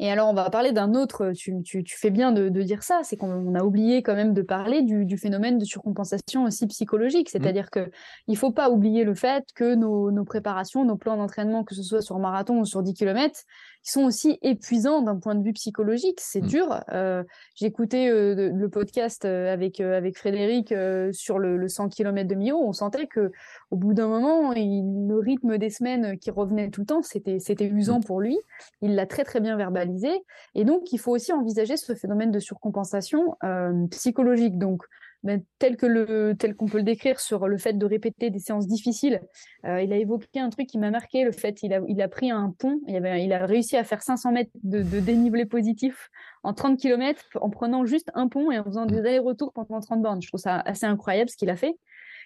[0.00, 2.84] Et alors, on va parler d'un autre, tu, tu, tu, fais bien de, de dire
[2.84, 6.68] ça, c'est qu'on a oublié quand même de parler du, du phénomène de surcompensation aussi
[6.68, 7.28] psychologique.
[7.28, 7.30] Mmh.
[7.32, 7.90] C'est-à-dire que
[8.28, 11.82] il faut pas oublier le fait que nos, nos préparations, nos plans d'entraînement, que ce
[11.82, 13.40] soit sur marathon ou sur 10 km,
[13.84, 16.18] ils sont aussi épuisants d'un point de vue psychologique.
[16.20, 16.46] C'est mmh.
[16.46, 16.84] dur.
[16.92, 20.74] Euh, J'ai écouté euh, le podcast euh, avec, euh, avec Frédéric
[21.12, 22.58] sur le, le, 100 km de Millau.
[22.58, 23.32] On sentait que
[23.70, 27.38] au bout d'un moment, il, le rythme des semaines qui revenait tout le temps, c'était
[27.38, 28.04] c'était usant mmh.
[28.04, 28.38] pour lui.
[28.82, 30.10] Il l'a très très bien verbalisé.
[30.54, 34.58] Et donc, il faut aussi envisager ce phénomène de surcompensation euh, psychologique.
[34.58, 34.84] Donc,
[35.24, 38.38] ben, tel que le tel qu'on peut le décrire sur le fait de répéter des
[38.38, 39.20] séances difficiles.
[39.64, 42.08] Euh, il a évoqué un truc qui m'a marqué, le fait il a il a
[42.08, 45.44] pris un pont, il, avait, il a réussi à faire 500 mètres de, de dénivelé
[45.44, 46.08] positif
[46.44, 49.06] en 30 km en prenant juste un pont et en faisant des mmh.
[49.06, 50.22] allers-retours pendant 30 bornes.
[50.22, 51.76] Je trouve ça assez incroyable ce qu'il a fait.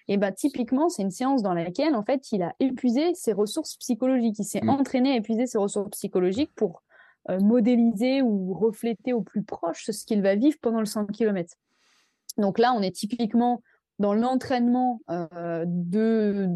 [0.07, 3.75] Et bah typiquement, c'est une séance dans laquelle en fait il a épuisé ses ressources
[3.77, 4.37] psychologiques.
[4.37, 4.69] Il s'est mmh.
[4.69, 6.83] entraîné à épuiser ses ressources psychologiques pour
[7.39, 11.55] modéliser ou refléter au plus proche ce qu'il va vivre pendant le 100 km.
[12.37, 13.61] Donc là, on est typiquement
[13.99, 16.49] dans l'entraînement euh, de,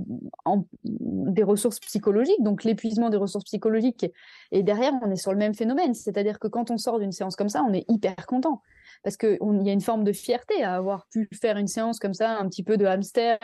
[0.86, 4.06] des ressources psychologiques, donc l'épuisement des ressources psychologiques.
[4.52, 7.36] Et derrière, on est sur le même phénomène, c'est-à-dire que quand on sort d'une séance
[7.36, 8.62] comme ça, on est hyper content
[9.04, 12.14] parce qu'il y a une forme de fierté à avoir pu faire une séance comme
[12.14, 13.38] ça, un petit peu de hamster.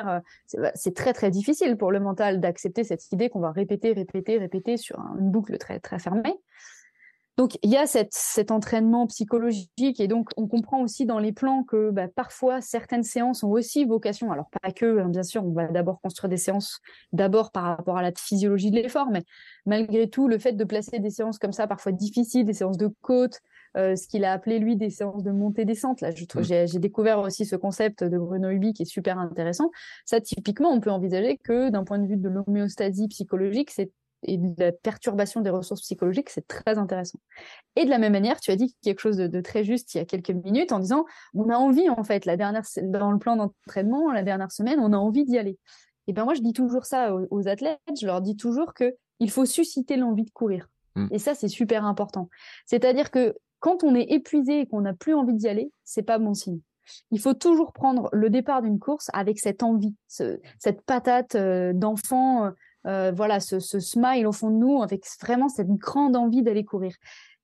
[0.74, 4.78] C'est très très difficile pour le mental d'accepter cette idée qu'on va répéter, répéter, répéter
[4.78, 6.36] sur une boucle très très fermée.
[7.38, 11.63] Donc il y a cet entraînement psychologique et donc on comprend aussi dans les plans
[11.63, 15.52] que bah, parfois certaines séances ont aussi vocation, alors pas que, hein, bien sûr, on
[15.52, 16.80] va d'abord construire des séances
[17.12, 19.24] d'abord par rapport à la physiologie de l'effort, mais
[19.65, 22.89] malgré tout le fait de placer des séances comme ça, parfois difficiles, des séances de
[23.02, 23.39] côte,
[23.76, 26.02] euh, ce qu'il a appelé lui des séances de montée-descente.
[26.02, 26.43] Là, mmh.
[26.43, 29.72] j'ai découvert aussi ce concept de Bruno Hubi qui est super intéressant.
[30.06, 33.91] Ça, typiquement, on peut envisager que d'un point de vue de l'homéostasie psychologique, c'est
[34.24, 37.20] et de la perturbation des ressources psychologiques, c'est très intéressant.
[37.76, 40.02] Et de la même manière, tu as dit quelque chose de, très juste il y
[40.02, 43.36] a quelques minutes en disant on a envie en fait la dernière dans le plan
[43.36, 45.58] d'entraînement la dernière semaine, on a envie d'y aller.
[46.08, 49.30] Et ben moi je dis toujours ça aux, athlètes, je leur dis toujours que il
[49.30, 50.70] faut susciter l'envie de courir.
[50.96, 51.08] Mmh.
[51.12, 52.30] Et ça c'est super important.
[52.66, 56.18] C'est-à-dire que quand on est épuisé et qu'on n'a plus envie d'y aller, c'est pas
[56.18, 56.60] bon signe.
[57.12, 62.46] Il faut toujours prendre le départ d'une course avec cette envie, cette patate euh, d'enfant
[62.46, 62.52] euh,
[62.86, 66.93] euh, voilà, ce, smile au fond de nous, avec vraiment cette grande envie d'aller courir.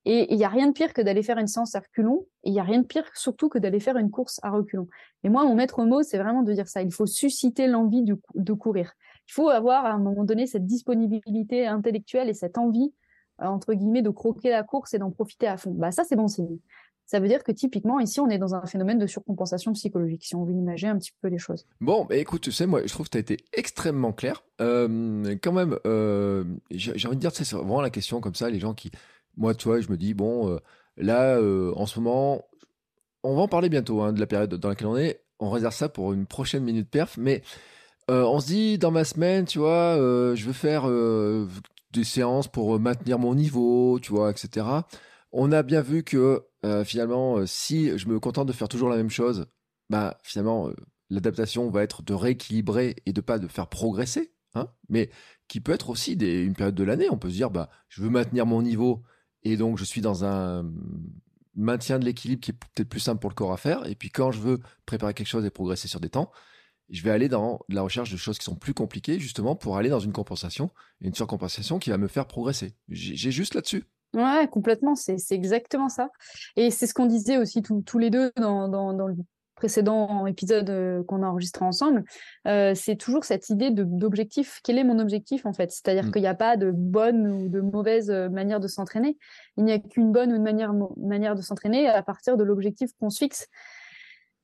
[0.06, 2.54] Et il n'y a rien de pire que d'aller faire une séance à reculons, il
[2.54, 4.88] n'y a rien de pire surtout que d'aller faire une course à reculons.
[5.24, 6.82] Et moi, mon maître mot, c'est vraiment de dire ça.
[6.82, 8.94] Il faut susciter l'envie de, courir.
[9.28, 12.94] Il faut avoir à un moment donné cette disponibilité intellectuelle et cette envie,
[13.42, 15.72] euh, entre guillemets, de croquer la course et d'en profiter à fond.
[15.72, 16.58] Bah ça, c'est bon signe
[17.10, 20.36] ça veut dire que typiquement ici on est dans un phénomène de surcompensation psychologique si
[20.36, 21.66] on veut imaginer un petit peu les choses.
[21.82, 24.44] Bon, bah, écoute, tu sais, moi je trouve que tu as été extrêmement clair.
[24.62, 28.60] Euh, quand même, euh, j'ai envie de dire, c'est vraiment la question comme ça, les
[28.60, 28.92] gens qui,
[29.38, 30.60] moi tu vois, je me dis, bon, euh,
[30.98, 31.40] là
[31.76, 32.46] en ce moment,
[33.24, 35.74] on va en parler bientôt hein, de la période dans laquelle on est, on réserve
[35.74, 37.42] ça pour une prochaine minute perf, mais
[38.08, 40.88] on se dit dans ma semaine, tu vois, je veux faire
[41.92, 44.68] des séances pour maintenir mon niveau, tu vois, etc.
[45.32, 48.90] On a bien vu que euh, finalement, euh, si je me contente de faire toujours
[48.90, 49.48] la même chose,
[49.90, 50.76] bah finalement, euh,
[51.10, 55.10] l'adaptation va être de rééquilibrer et de pas de faire progresser, hein, mais
[55.48, 57.10] qui peut être aussi une période de l'année.
[57.10, 59.04] On peut se dire, bah, je veux maintenir mon niveau
[59.44, 60.70] et donc je suis dans un
[61.56, 63.86] maintien de l'équilibre qui est peut-être plus simple pour le corps à faire.
[63.88, 66.32] Et puis quand je veux préparer quelque chose et progresser sur des temps,
[66.90, 69.90] je vais aller dans la recherche de choses qui sont plus compliquées, justement pour aller
[69.90, 72.74] dans une compensation, une surcompensation qui va me faire progresser.
[72.90, 73.86] J'ai juste là-dessus.
[74.16, 76.10] Ouais, complètement, c'est exactement ça.
[76.56, 79.16] Et c'est ce qu'on disait aussi tous les deux dans, dans, le
[79.56, 82.04] précédent épisode euh, qu'on a enregistré ensemble.
[82.48, 84.62] Euh, c'est toujours cette idée d'objectif.
[84.64, 85.72] Quel est mon objectif en fait?
[85.72, 86.12] C'est-à-dire mmh.
[86.12, 89.18] qu'il n'y a pas de bonne ou de mauvaise euh, manière de s'entraîner.
[89.58, 92.90] Il n'y a qu'une bonne ou une manière, manière de s'entraîner à partir de l'objectif
[93.00, 93.48] qu'on se fixe.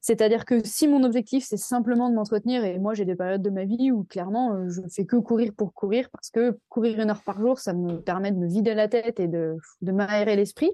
[0.08, 3.50] C'est-à-dire que si mon objectif, c'est simplement de m'entretenir, et moi j'ai des périodes de
[3.50, 7.10] ma vie où clairement euh, je fais que courir pour courir, parce que courir une
[7.10, 10.36] heure par jour, ça me permet de me vider la tête et de, de m'aérer
[10.36, 10.70] l'esprit,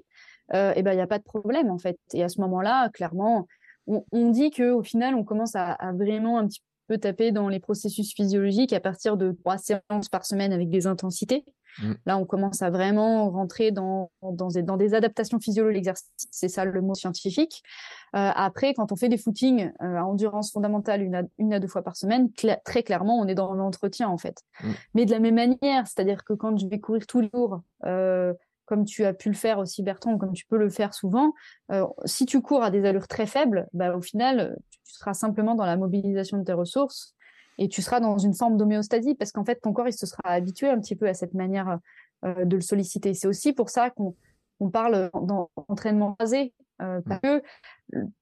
[0.52, 1.98] euh, et ben il n'y a pas de problème en fait.
[2.12, 3.46] Et à ce moment-là, clairement,
[3.86, 7.48] on, on dit qu'au final, on commence à, à, vraiment un petit peu taper dans
[7.48, 11.44] les processus physiologiques à partir de trois séances par semaine avec des intensités.
[11.78, 11.92] Mm.
[12.06, 16.10] Là, on commence à vraiment rentrer dans, dans, des, dans des adaptations physiologiques l'exercice.
[16.30, 17.62] C'est ça le mot scientifique.
[18.14, 21.60] Euh, après, quand on fait des footings euh, à endurance fondamentale une à, une à
[21.60, 22.30] deux fois par semaine,
[22.64, 24.42] très clairement, on est dans l'entretien en fait.
[24.62, 24.70] Mm.
[24.94, 28.34] Mais de la même manière, c'est-à-dire que quand je vais courir tous les jours, euh,
[28.72, 31.34] comme tu as pu le faire aussi Bertrand, comme tu peux le faire souvent,
[31.72, 34.56] euh, si tu cours à des allures très faibles, bah, au final,
[34.86, 37.14] tu seras simplement dans la mobilisation de tes ressources
[37.58, 40.30] et tu seras dans une forme d'homéostasie parce qu'en fait, ton corps, il se sera
[40.30, 41.80] habitué un petit peu à cette manière
[42.24, 43.12] euh, de le solliciter.
[43.12, 44.16] C'est aussi pour ça qu'on
[44.70, 47.20] parle d'entraînement basé, euh, parce mm.
[47.20, 47.42] que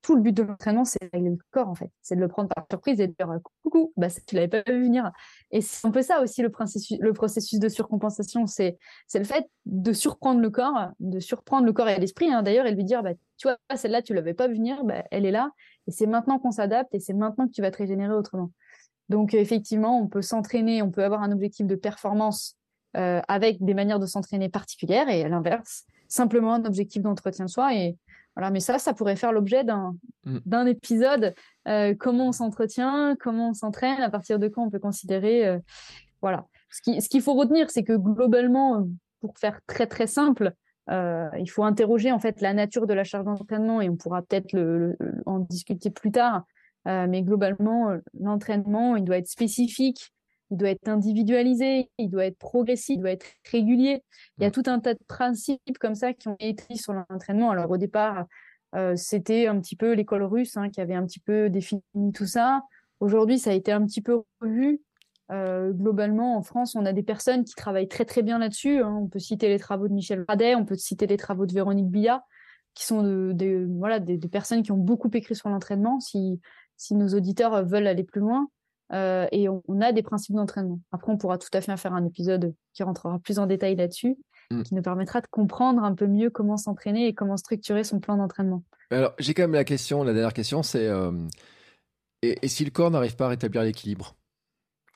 [0.03, 1.91] tout le but de l'entraînement, c'est de régler le corps, en fait.
[2.03, 3.29] C'est de le prendre par surprise et de dire
[3.63, 5.11] coucou, bah, tu l'avais pas vu venir.
[5.51, 8.47] Et c'est un peu ça aussi le processus, le processus de surcompensation.
[8.47, 8.79] C'est
[9.15, 12.75] le fait de surprendre le corps, de surprendre le corps et l'esprit, hein, d'ailleurs, et
[12.75, 15.51] lui dire, bah, tu vois, celle-là, tu l'avais pas vu venir, bah, elle est là.
[15.87, 18.51] Et c'est maintenant qu'on s'adapte et c'est maintenant que tu vas te régénérer autrement.
[19.09, 22.57] Donc effectivement, on peut s'entraîner, on peut avoir un objectif de performance
[22.97, 27.51] euh, avec des manières de s'entraîner particulières et à l'inverse, simplement un objectif d'entretien de
[27.51, 27.75] soi.
[27.75, 27.97] Et
[28.37, 29.95] voilà, mais ça, ça pourrait faire l'objet d'un
[30.25, 30.69] mm.
[30.69, 31.35] épisode.
[31.69, 35.47] Euh, comment on s'entretient, comment on s'entraîne, à partir de quand on peut considérer.
[35.47, 35.59] Euh,
[36.21, 36.47] voilà.
[36.71, 38.87] Ce qu'il faut retenir, c'est que globalement,
[39.21, 40.53] pour faire très très simple,
[40.89, 44.57] il faut interroger en fait la nature de la charge d'entraînement et on pourra peut-être
[45.27, 46.45] en discuter plus tard.
[46.89, 50.13] Euh, mais globalement, euh, l'entraînement, il doit être spécifique
[50.51, 54.03] il doit être individualisé, il doit être progressif, il doit être régulier.
[54.39, 57.51] Il y a tout un tas de principes comme ça qui ont été sur l'entraînement.
[57.51, 58.27] Alors au départ,
[58.75, 61.83] euh, c'était un petit peu l'école russe hein, qui avait un petit peu défini
[62.15, 62.63] tout ça.
[63.01, 64.81] Aujourd'hui, ça a été un petit peu revu.
[65.31, 68.83] Euh, globalement, en France, on a des personnes qui travaillent très très bien là-dessus.
[68.83, 68.99] Hein.
[69.03, 71.89] On peut citer les travaux de Michel Radet, on peut citer les travaux de Véronique
[71.89, 72.25] Billat,
[72.75, 76.01] qui sont des voilà, des, personnes qui ont beaucoup écrit sur l'entraînement.
[76.01, 76.41] Si,
[76.77, 78.49] si nos auditeurs veulent aller plus loin,
[78.93, 80.81] euh, et on, a des principes d'entraînement.
[80.91, 84.17] Après, on pourra tout à fait faire un épisode qui rentrera plus en détail là-dessus,
[84.51, 84.63] mm.
[84.63, 88.17] qui nous permettra de comprendre un peu mieux comment s'entraîner et comment structurer son plan
[88.17, 88.65] d'entraînement.
[88.91, 91.13] Alors, j'ai quand même la question, la dernière question, c'est euh,
[92.23, 94.17] et, si le corps n'arrive pas à rétablir l'équilibre,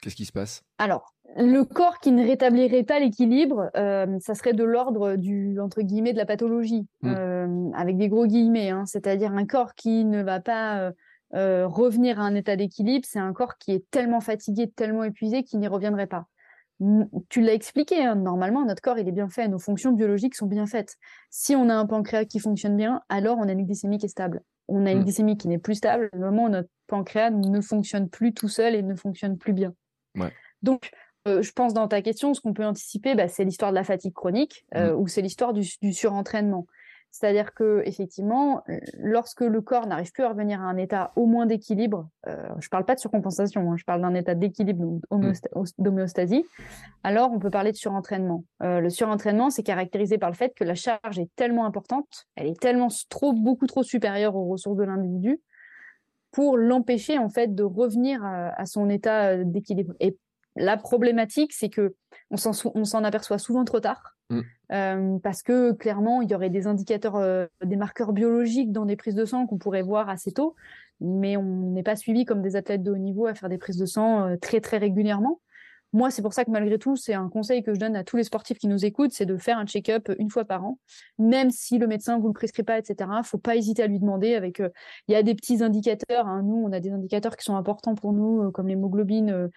[0.03, 0.63] qu'est-ce qui se passe?
[0.79, 5.83] Alors, le corps qui ne rétablirait pas l'équilibre, euh, ça serait de l'ordre du entre
[5.83, 7.73] guillemets de la pathologie, mm.
[7.77, 8.87] avec des gros guillemets, hein.
[8.87, 10.93] c'est-à-dire un corps qui ne va pas
[11.35, 15.43] euh, revenir à un état d'équilibre, c'est un corps qui est tellement fatigué, tellement épuisé
[15.43, 16.27] qu'il n'y reviendrait pas.
[17.29, 20.47] Tu l'as expliqué, hein, normalement, notre corps, il est bien fait, nos fonctions biologiques sont
[20.47, 20.97] bien faites.
[21.31, 24.09] Si on a un pancréas qui fonctionne bien, alors on a une glycémie qui est
[24.09, 24.43] stable.
[24.69, 25.05] On a une mm.
[25.05, 28.75] glycémie qui n'est plus stable, au moment où notre pancréas ne fonctionne plus tout seul
[28.75, 29.75] et ne fonctionne plus bien.
[30.63, 30.91] Donc,
[31.27, 33.85] euh, je pense dans ta question, ce qu'on peut anticiper, bah, c'est l'histoire de la
[33.85, 35.01] fatigue chronique euh, mm.
[35.01, 36.67] ou c'est l'histoire du, surentraînement.
[37.15, 38.65] C'est-à-dire que effectivement,
[38.99, 42.67] lorsque le corps n'arrive plus à revenir à un état au moins d'équilibre, euh, je
[42.67, 45.33] ne parle pas de surcompensation, hein, je parle d'un état d'équilibre, mm.
[45.79, 46.45] d'homéostasie,
[47.05, 48.45] alors on peut parler de surentraînement.
[48.65, 52.49] Euh, le surentraînement, c'est caractérisé par le fait que la charge est tellement importante, elle
[52.49, 55.41] est tellement trop, beaucoup trop supérieure aux ressources de l'individu
[56.33, 59.95] pour l'empêcher en fait de revenir à, son état euh, d'équilibre.
[60.01, 60.19] Et
[60.57, 61.95] la problématique, c'est que
[62.31, 64.15] on s'en aperçoit souvent trop tard.
[64.31, 64.41] Mm.
[64.73, 68.97] Euh, parce que clairement, il y aurait des indicateurs, euh, des marqueurs biologiques dans des
[68.97, 70.55] prises de sang qu'on pourrait voir assez tôt,
[71.01, 73.77] mais on n'est pas suivi comme des athlètes de haut niveau à faire des prises
[73.77, 75.41] de sang euh, très très régulièrement.
[75.95, 78.17] Moi, c'est pour ça que malgré tout, c'est un conseil que je donne à tous
[78.17, 80.79] les sportifs qui nous écoutent, c'est de faire un check-up une fois par an,
[81.19, 83.09] même si le médecin vous le prescrit pas, etc.
[83.23, 84.35] Faut pas hésiter à lui demander.
[84.35, 86.27] Avec, il y a des petits indicateurs.
[86.27, 86.43] Hein.
[86.43, 89.49] Nous, on a des indicateurs qui sont importants pour nous, comme l'hémoglobine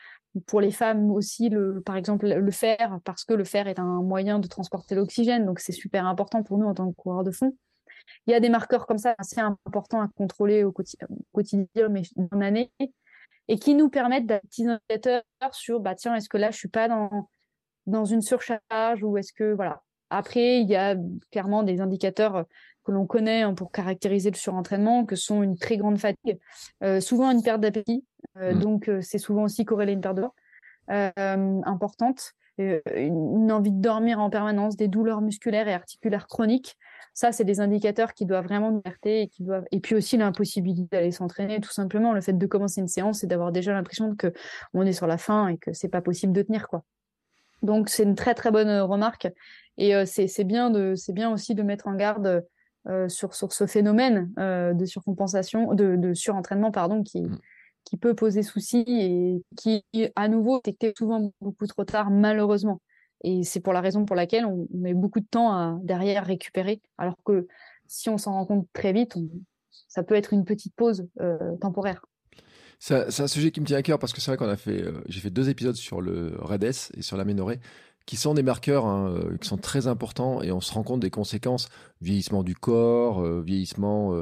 [0.45, 1.51] pour les femmes aussi,
[1.85, 5.59] par exemple, le fer, parce que le fer est un moyen de transporter l'oxygène, donc
[5.59, 7.55] c'est super important pour nous en tant que coureurs de fond.
[8.27, 12.37] Il y a des marqueurs comme ça assez importants à contrôler au quotidien, mais dans
[12.37, 12.71] l'année,
[13.47, 16.67] et qui nous permettent d'être petits indicateurs sur, bah tiens, est-ce que là je suis
[16.67, 17.29] pas dans
[17.87, 19.81] dans une surcharge ou est-ce que voilà.
[20.09, 20.95] Après, il y a
[21.31, 22.45] clairement des indicateurs
[22.85, 26.39] que l'on connaît hein, pour caractériser le surentraînement, que sont une très grande fatigue,
[26.83, 28.05] euh, souvent une perte d'appétit,
[28.37, 28.59] euh, mm.
[28.59, 30.25] donc euh, c'est souvent aussi corrélé à une perte de
[31.65, 36.77] importante, une envie de dormir en permanence, des douleurs musculaires et articulaires chroniques.
[37.13, 39.65] Ça, c'est des indicateurs qui doivent vraiment nous alerter et qui doivent.
[39.71, 42.13] Et puis aussi l'impossibilité d'aller s'entraîner, tout simplement.
[42.13, 44.33] Le fait de commencer une séance et d'avoir déjà l'impression que
[44.73, 46.83] on est sur la fin et que c'est pas possible de tenir, quoi.
[47.63, 49.27] Donc c'est une très très bonne remarque
[49.79, 52.43] et c'est bien de c'est bien aussi de mettre en garde
[52.89, 57.37] euh, sur, sur ce phénomène euh, de surcompensation, de, de, surentraînement, pardon, qui, mm.
[57.83, 59.83] qui peut poser souci et qui,
[60.15, 62.79] à nouveau, est souvent beaucoup trop tard, malheureusement.
[63.23, 66.81] Et c'est pour la raison pour laquelle on, met beaucoup de temps à derrière récupérer,
[66.97, 67.47] alors que
[67.87, 69.15] si on s'en rend compte très vite,
[69.87, 72.05] ça peut être une petite pause euh, temporaire.
[72.79, 74.83] C'est un sujet qui me tient à cœur parce que c'est vrai qu'on a fait,
[75.07, 77.59] j'ai fait deux épisodes sur le REDES et sur l'aménorrhée
[78.07, 81.01] qui sont des marqueurs hein, euh, qui sont très importants et on se rend compte
[81.01, 81.67] des conséquences
[82.01, 84.13] vieillissement du corps, euh, vieillissement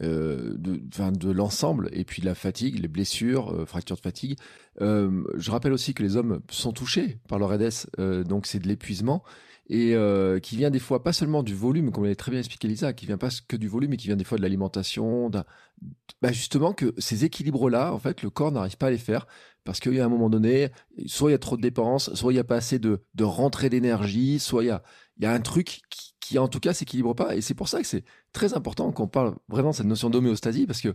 [0.00, 4.38] euh, de, l'ensemble et puis la fatigue, les blessures, fractures de fatigue.
[4.80, 9.22] je rappelle aussi que les hommes sont touchés par leur EDS, donc c'est de l'épuisement
[9.68, 9.94] et
[10.42, 13.06] qui vient des fois pas seulement du volume, comme l'a très bien expliqué Lisa, qui
[13.06, 16.94] vient pas que du volume, mais qui vient des fois de l'alimentation, bah justement que
[16.98, 19.26] ces équilibres-là, en fait, le corps n'arrive pas à les faire
[19.64, 20.70] parce qu'il y a un moment donné,
[21.06, 23.24] soit il y a trop de dépenses, soit il n'y a pas assez de, de
[23.24, 24.82] rentrée d'énergie, soit il y a,
[25.18, 25.80] y a un truc
[26.20, 27.36] qui, en tout cas s'équilibre pas.
[27.36, 30.66] Et c'est pour ça que c'est très important qu'on parle vraiment de cette notion d'homéostasie,
[30.66, 30.94] parce que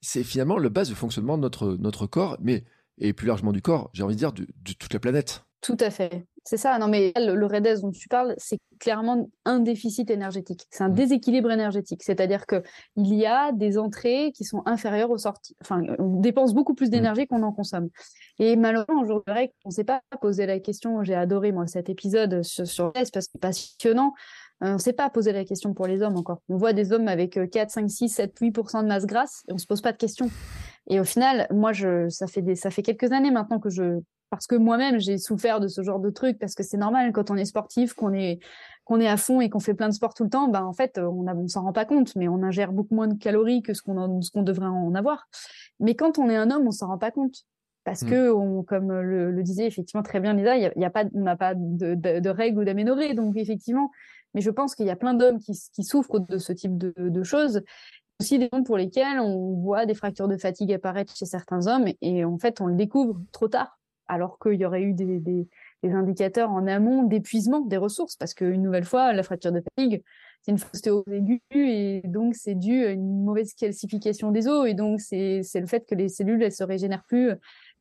[0.00, 2.64] c'est finalement le base du fonctionnement de notre, notre corps, mais
[2.98, 4.46] et plus largement du corps, j'ai envie de dire, de
[4.78, 5.44] toute la planète.
[5.60, 6.26] Tout à fait.
[6.46, 6.78] C'est ça.
[6.78, 10.64] Non, mais le, le dont tu parles, c'est clairement un déficit énergétique.
[10.70, 10.94] C'est un mmh.
[10.94, 12.04] déséquilibre énergétique.
[12.04, 12.62] C'est-à-dire que
[12.94, 15.56] il y a des entrées qui sont inférieures aux sorties.
[15.60, 16.90] Enfin, on dépense beaucoup plus mmh.
[16.90, 17.88] d'énergie qu'on en consomme.
[18.38, 21.02] Et malheureusement, aujourd'hui, on ne s'est pas posé la question.
[21.02, 24.14] J'ai adoré, moi, cet épisode sur, sur parce que c'est passionnant.
[24.62, 26.38] Euh, on ne s'est pas posé la question pour les hommes encore.
[26.48, 29.58] On voit des hommes avec 4, 5, 6, 7, 8% de masse grasse et on
[29.58, 30.30] se pose pas de questions.
[30.88, 34.00] Et au final, moi, je, ça fait des, ça fait quelques années maintenant que je
[34.28, 37.30] parce que moi-même j'ai souffert de ce genre de truc parce que c'est normal quand
[37.30, 38.40] on est sportif qu'on est
[38.84, 40.72] qu'on est à fond et qu'on fait plein de sport tout le temps ben en
[40.72, 43.72] fait on ne s'en rend pas compte mais on ingère beaucoup moins de calories que
[43.72, 45.28] ce qu'on ce qu'on devrait en avoir
[45.78, 47.44] mais quand on est un homme on s'en rend pas compte
[47.86, 48.10] Parce mmh.
[48.10, 52.28] que, comme le, disait effectivement très bien Lisa, y a, pas, on n'a pas de,
[52.28, 53.14] règles ou d'aménorrhées.
[53.14, 53.92] Donc, effectivement,
[54.34, 57.62] mais je pense qu'il y a plein d'hommes qui, souffrent de ce type de, choses.
[58.20, 61.86] Aussi des hommes pour lesquels on voit des fractures de fatigue apparaître chez certains hommes
[62.00, 65.48] et, en fait, on le découvre trop tard, alors qu'il y aurait eu des,
[65.84, 68.16] indicateurs en amont d'épuisement des ressources.
[68.16, 70.02] Parce qu'une nouvelle fois, la fracture de fatigue,
[70.42, 74.74] c'est une ostéose aiguë et donc c'est dû à une mauvaise calcification des os et
[74.74, 77.32] donc c'est le fait que les cellules elles se régénèrent plus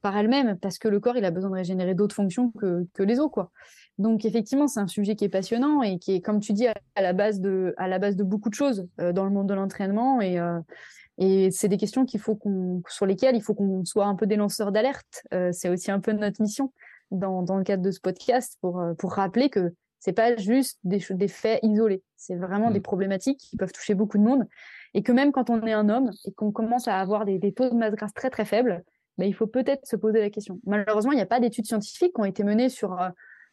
[0.01, 3.03] par elle-même parce que le corps il a besoin de régénérer d'autres fonctions que, que
[3.03, 3.51] les os quoi.
[3.97, 6.75] Donc effectivement c'est un sujet qui est passionnant et qui est comme tu dis à,
[7.01, 9.53] la base de à la base de beaucoup de choses euh, dans le monde de
[9.53, 10.59] l'entraînement et euh,
[11.17, 14.27] et c'est des questions qu'il faut qu'on sur lesquelles il faut qu'on soit un peu
[14.27, 15.23] des lanceurs d'alerte.
[15.33, 16.73] Euh, c'est aussi un peu notre mission
[17.11, 20.99] dans, dans le cadre de ce podcast pour pour rappeler que c'est pas juste des,
[21.09, 22.83] des faits isolés, c'est vraiment des mmh.
[22.83, 24.45] problématiques qui peuvent toucher beaucoup de monde
[24.93, 27.53] et que même quand on est un homme et qu'on commence à avoir des, des
[27.53, 28.83] taux de masse grasse très très faibles,
[29.19, 30.59] il faut peut-être se poser la question.
[30.65, 33.09] Malheureusement, il n'y a pas d'études scientifiques qui ont été menées sur euh,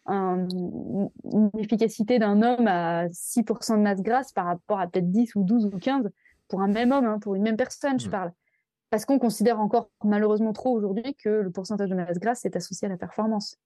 [0.08, 5.44] une efficacité d'un homme à 6% de masse grasse par rapport à peut-être 10 ou
[5.44, 6.10] 12 ou 15
[6.48, 8.10] pour un même homme, hein, pour une même personne, je mmh.
[8.10, 8.32] parle.
[8.90, 12.86] Parce qu'on considère encore malheureusement trop aujourd'hui que le pourcentage de masse grasse est associé
[12.86, 13.56] à la performance.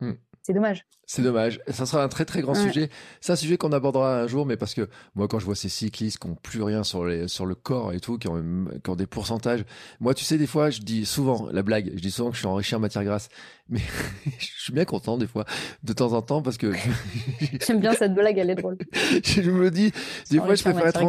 [0.00, 0.12] Mmh.
[0.42, 0.86] C'est dommage.
[1.06, 1.60] C'est dommage.
[1.68, 2.88] Ça sera un très très grand sujet.
[3.20, 5.68] C'est un sujet qu'on abordera un jour, mais parce que moi, quand je vois ces
[5.68, 8.42] cyclistes qui n'ont plus rien sur, les, sur le corps et tout, qui ont,
[8.82, 9.64] qui ont des pourcentages,
[9.98, 12.40] moi, tu sais, des fois, je dis souvent la blague, je dis souvent que je
[12.40, 13.28] suis enrichi en matière grasse,
[13.68, 13.80] mais
[14.38, 15.44] je suis bien content des fois,
[15.82, 16.72] de temps en temps, parce que.
[17.66, 18.78] J'aime bien cette blague, elle est drôle.
[19.24, 19.92] je me dis,
[20.30, 21.02] des fois, je préfère être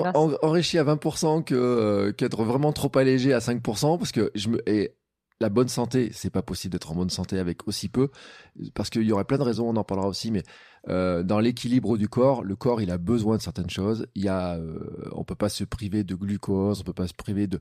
[0.43, 4.69] enrichi à 20% que, euh, qu'être vraiment trop allégé à 5%, parce que je me.
[4.69, 4.95] Et
[5.41, 8.09] la bonne santé, c'est pas possible d'être en bonne santé avec aussi peu,
[8.73, 10.43] parce qu'il y aurait plein de raisons, on en parlera aussi, mais
[10.89, 14.07] euh, dans l'équilibre du corps, le corps il a besoin de certaines choses.
[14.15, 17.13] Il y a, euh, on peut pas se priver de glucose, on peut pas se
[17.13, 17.59] priver de,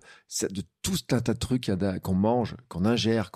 [0.82, 1.70] tout un tas de trucs
[2.02, 3.30] qu'on mange, qu'on ingère,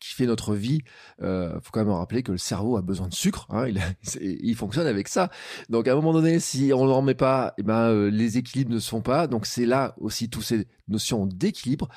[0.00, 0.80] qui fait notre vie.
[1.22, 3.46] Euh, faut quand même rappeler que le cerveau a besoin de sucre.
[3.50, 3.66] Hein,
[4.20, 5.30] il, fonctionne avec ça.
[5.68, 8.72] Donc à un moment donné, si on n'en met pas, eh ben euh, les équilibres
[8.72, 9.26] ne se font pas.
[9.26, 11.88] Donc c'est là aussi toutes ces notions d'équilibre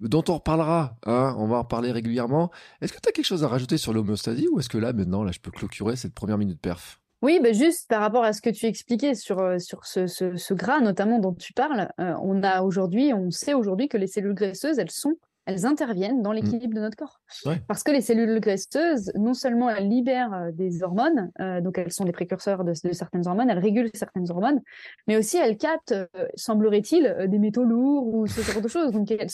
[0.00, 0.96] dont on reparlera.
[1.06, 2.50] Hein, on va en reparler régulièrement.
[2.80, 5.22] Est-ce que tu as quelque chose à rajouter sur l'homéostasie ou est-ce que là maintenant
[5.22, 6.89] là je peux clôturer cette première minute perf?
[7.22, 10.54] Oui, bah juste par rapport à ce que tu expliquais sur, euh, sur ce, ce,
[10.54, 14.34] gras notamment dont tu parles, euh, on a aujourd'hui, on sait aujourd'hui que les cellules
[14.34, 16.36] graisseuses, elles sont, elles interviennent dans mmh.
[16.36, 17.20] l'équilibre de notre corps.
[17.68, 21.30] Parce que les cellules graisseuses, non seulement elles libèrent euh, des hormones,
[21.62, 24.60] donc elles sont les précurseurs de, certaines hormones, elles régulent certaines hormones,
[25.06, 25.94] mais aussi elles captent,
[26.36, 28.92] semblerait-il, des métaux lourds ou ce genre de choses.
[28.92, 29.28] Donc elles,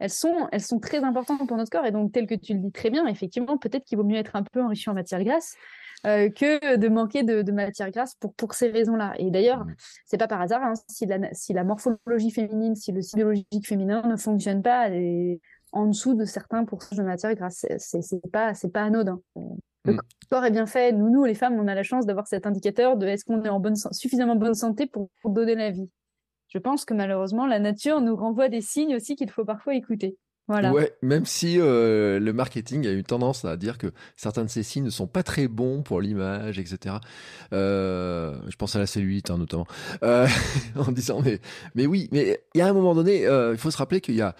[0.00, 1.86] elles sont, elles sont très importantes pour notre corps.
[1.86, 4.34] Et donc, tel que tu le dis très bien, effectivement, peut-être qu'il vaut mieux être
[4.34, 5.54] un peu enrichi en matière grasse
[6.06, 9.14] euh, que de manquer de, matière grasse pour, pour ces raisons-là.
[9.18, 9.74] Et d'ailleurs, mmh.
[10.06, 14.02] c'est pas par hasard hein, si, la, si la morphologie féminine, si le biologique féminin
[14.06, 14.88] ne fonctionne pas
[15.72, 17.66] en dessous de certains pourcentages de matière grasse.
[17.78, 19.20] C'est pas, c'est pas anodin.
[19.84, 20.00] Le mmh.
[20.30, 20.92] corps est bien fait.
[20.92, 23.48] Nous, nous, les femmes, on a la chance d'avoir cet indicateur de est-ce qu'on est
[23.48, 25.90] en bonne, suffisamment bonne santé pour, pour donner la vie.
[26.48, 30.16] Je pense que malheureusement, la nature nous renvoie des signes aussi qu'il faut parfois écouter.
[30.50, 34.62] Ouais, même si euh, le marketing a eu tendance à dire que certains de ces
[34.62, 36.96] signes ne sont pas très bons pour l'image, etc.
[37.52, 39.66] Euh, je pense à la cellulite hein, notamment,
[40.02, 40.26] euh,
[40.76, 41.40] en disant mais
[41.74, 44.22] mais oui, mais il y a un moment donné, il faut se rappeler qu'il y
[44.22, 44.34] a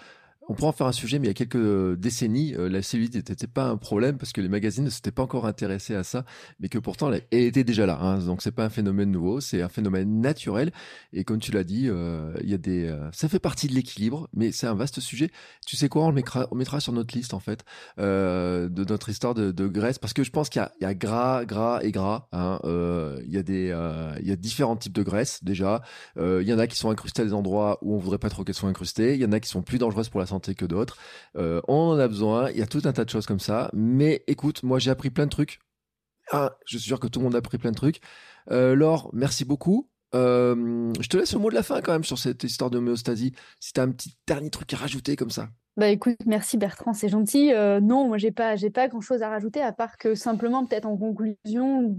[0.51, 3.15] on pourra en faire un sujet, mais il y a quelques décennies, euh, la cellulite
[3.15, 6.25] n'était pas un problème parce que les magazines ne s'étaient pas encore intéressés à ça,
[6.59, 7.97] mais que pourtant elle, était déjà là.
[8.01, 8.19] Hein.
[8.19, 10.73] Donc c'est pas un phénomène nouveau, c'est un phénomène naturel.
[11.13, 13.73] Et comme tu l'as dit, euh, il y a des, euh, ça fait partie de
[13.73, 15.31] l'équilibre, mais c'est un vaste sujet.
[15.65, 17.63] Tu sais quoi, on le mettra, sur notre liste en fait
[17.97, 21.91] de notre histoire de, graisse, parce que je pense qu'il y, a gras, gras et
[21.91, 22.27] gras.
[22.33, 22.59] Hein.
[22.65, 23.73] il y a des,
[24.21, 25.81] il y a différents types de graisses déjà.
[26.17, 28.43] il y en a qui sont incrustées à des endroits où on voudrait pas trop
[28.43, 29.13] qu'elles soient incrustées.
[29.13, 30.97] Il y en a qui sont plus dangereuses pour la santé que d'autres.
[31.37, 32.49] Euh, on en a besoin.
[32.51, 33.69] Il y a tout un tas de choses comme ça.
[33.73, 35.59] Mais écoute, moi j'ai appris plein de trucs.
[36.31, 38.01] Ah, je suis sûr que tout le monde a appris plein de trucs.
[38.51, 39.89] Euh, Laure, merci beaucoup.
[40.13, 43.33] Euh, je te laisse le mot de la fin quand même sur cette histoire d'homéostasie.
[43.59, 45.49] Si tu as un petit dernier truc à rajouter comme ça.
[45.77, 47.53] Bah écoute, merci Bertrand, c'est gentil.
[47.53, 50.65] Euh, non, moi j'ai pas, j'ai pas grand chose à rajouter à part que simplement
[50.65, 51.95] peut-être en conclusion,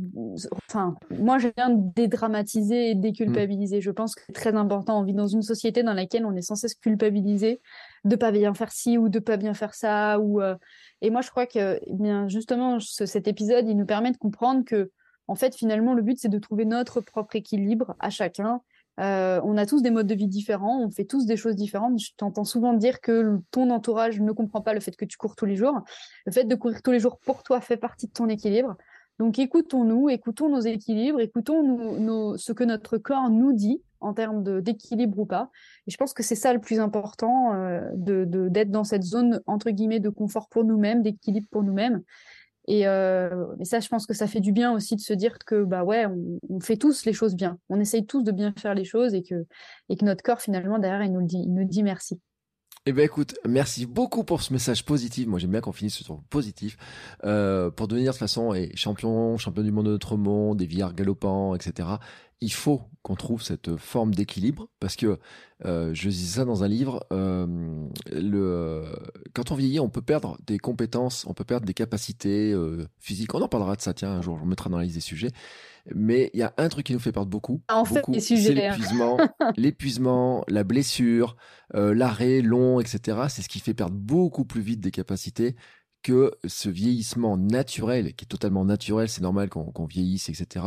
[0.68, 3.80] enfin moi je viens dédramatiser et déculpabiliser.
[3.80, 5.00] Je pense que c'est très important.
[5.00, 7.62] On vit dans une société dans laquelle on est sans cesse culpabilisé
[8.04, 10.54] de pas bien faire ci ou de pas bien faire ça ou euh,
[11.00, 14.64] et moi je crois que eh bien justement cet épisode il nous permet de comprendre
[14.66, 14.90] que
[15.28, 18.60] en fait finalement le but c'est de trouver notre propre équilibre à chacun
[19.00, 21.98] euh, on a tous des modes de vie différents, on fait tous des choses différentes.
[21.98, 25.34] Je t'entends souvent dire que ton entourage ne comprend pas le fait que tu cours
[25.34, 25.80] tous les jours.
[26.26, 28.76] Le fait de courir tous les jours pour toi fait partie de ton équilibre.
[29.18, 35.18] Donc écoutons-nous, écoutons nos équilibres, écoutons ce que notre corps nous dit en termes d'équilibre
[35.20, 35.50] ou pas.
[35.86, 39.40] Et je pense que c'est ça le plus important, euh, de d'être dans cette zone
[39.46, 42.02] entre guillemets de confort pour nous-mêmes, d'équilibre pour nous-mêmes.
[42.68, 45.64] Et, euh, ça, je pense que ça fait du bien aussi de se dire que
[45.64, 46.06] bah ouais,
[46.48, 47.58] on, fait tous les choses bien.
[47.68, 49.46] On essaye tous de bien faire les choses et que
[49.88, 52.20] et que notre corps finalement derrière il nous dit, il nous dit merci.
[52.84, 55.28] Eh ben écoute, merci beaucoup pour ce message positif.
[55.28, 56.76] Moi j'aime bien qu'on finisse sur positif.
[57.24, 60.66] Euh, pour devenir de toute façon et champion, champion du monde de notre monde, des
[60.66, 61.88] villards galopants, etc.
[62.42, 65.18] Il faut qu'on trouve cette forme d'équilibre parce que
[65.64, 67.06] euh, je dis ça dans un livre.
[67.12, 67.46] Euh,
[68.12, 68.84] le,
[69.32, 73.32] quand on vieillit, on peut perdre des compétences, on peut perdre des capacités euh, physiques.
[73.34, 75.30] On en parlera de ça, tiens, un jour, on mettra dans la liste des sujets.
[75.94, 77.60] Mais il y a un truc qui nous fait perdre beaucoup.
[77.68, 78.54] En fait, c'est hein.
[78.54, 79.18] l'épuisement,
[79.56, 81.36] l'épuisement, la blessure,
[81.72, 83.22] l'arrêt long, etc.
[83.28, 85.54] C'est ce qui fait perdre beaucoup plus vite des capacités
[86.02, 90.66] que ce vieillissement naturel, qui est totalement naturel, c'est normal qu'on vieillisse, etc.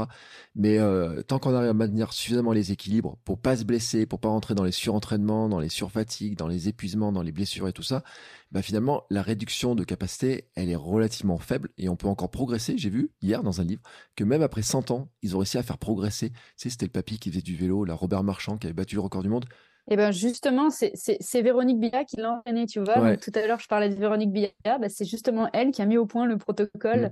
[0.56, 4.20] Mais euh, tant qu'on arrive à maintenir suffisamment les équilibres pour pas se blesser, pour
[4.20, 7.74] pas rentrer dans les surentraînements, dans les surfatigues, dans les épuisements, dans les blessures et
[7.74, 8.04] tout ça,
[8.52, 12.78] bah finalement la réduction de capacité, elle est relativement faible et on peut encore progresser.
[12.78, 13.82] J'ai vu hier dans un livre
[14.16, 16.30] que même après 100 ans, ils ont réussi à faire progresser.
[16.30, 18.96] Tu sais, c'était le papy qui faisait du vélo, la Robert Marchand qui avait battu
[18.96, 19.46] le record du monde.
[19.88, 23.18] Et eh ben justement, c'est Véronique Billa qui l'a entraîné, tu vois.
[23.18, 25.98] tout à l'heure, je parlais de Véronique Billa, bah, c'est justement elle qui a mis
[25.98, 27.12] au point le protocole mm.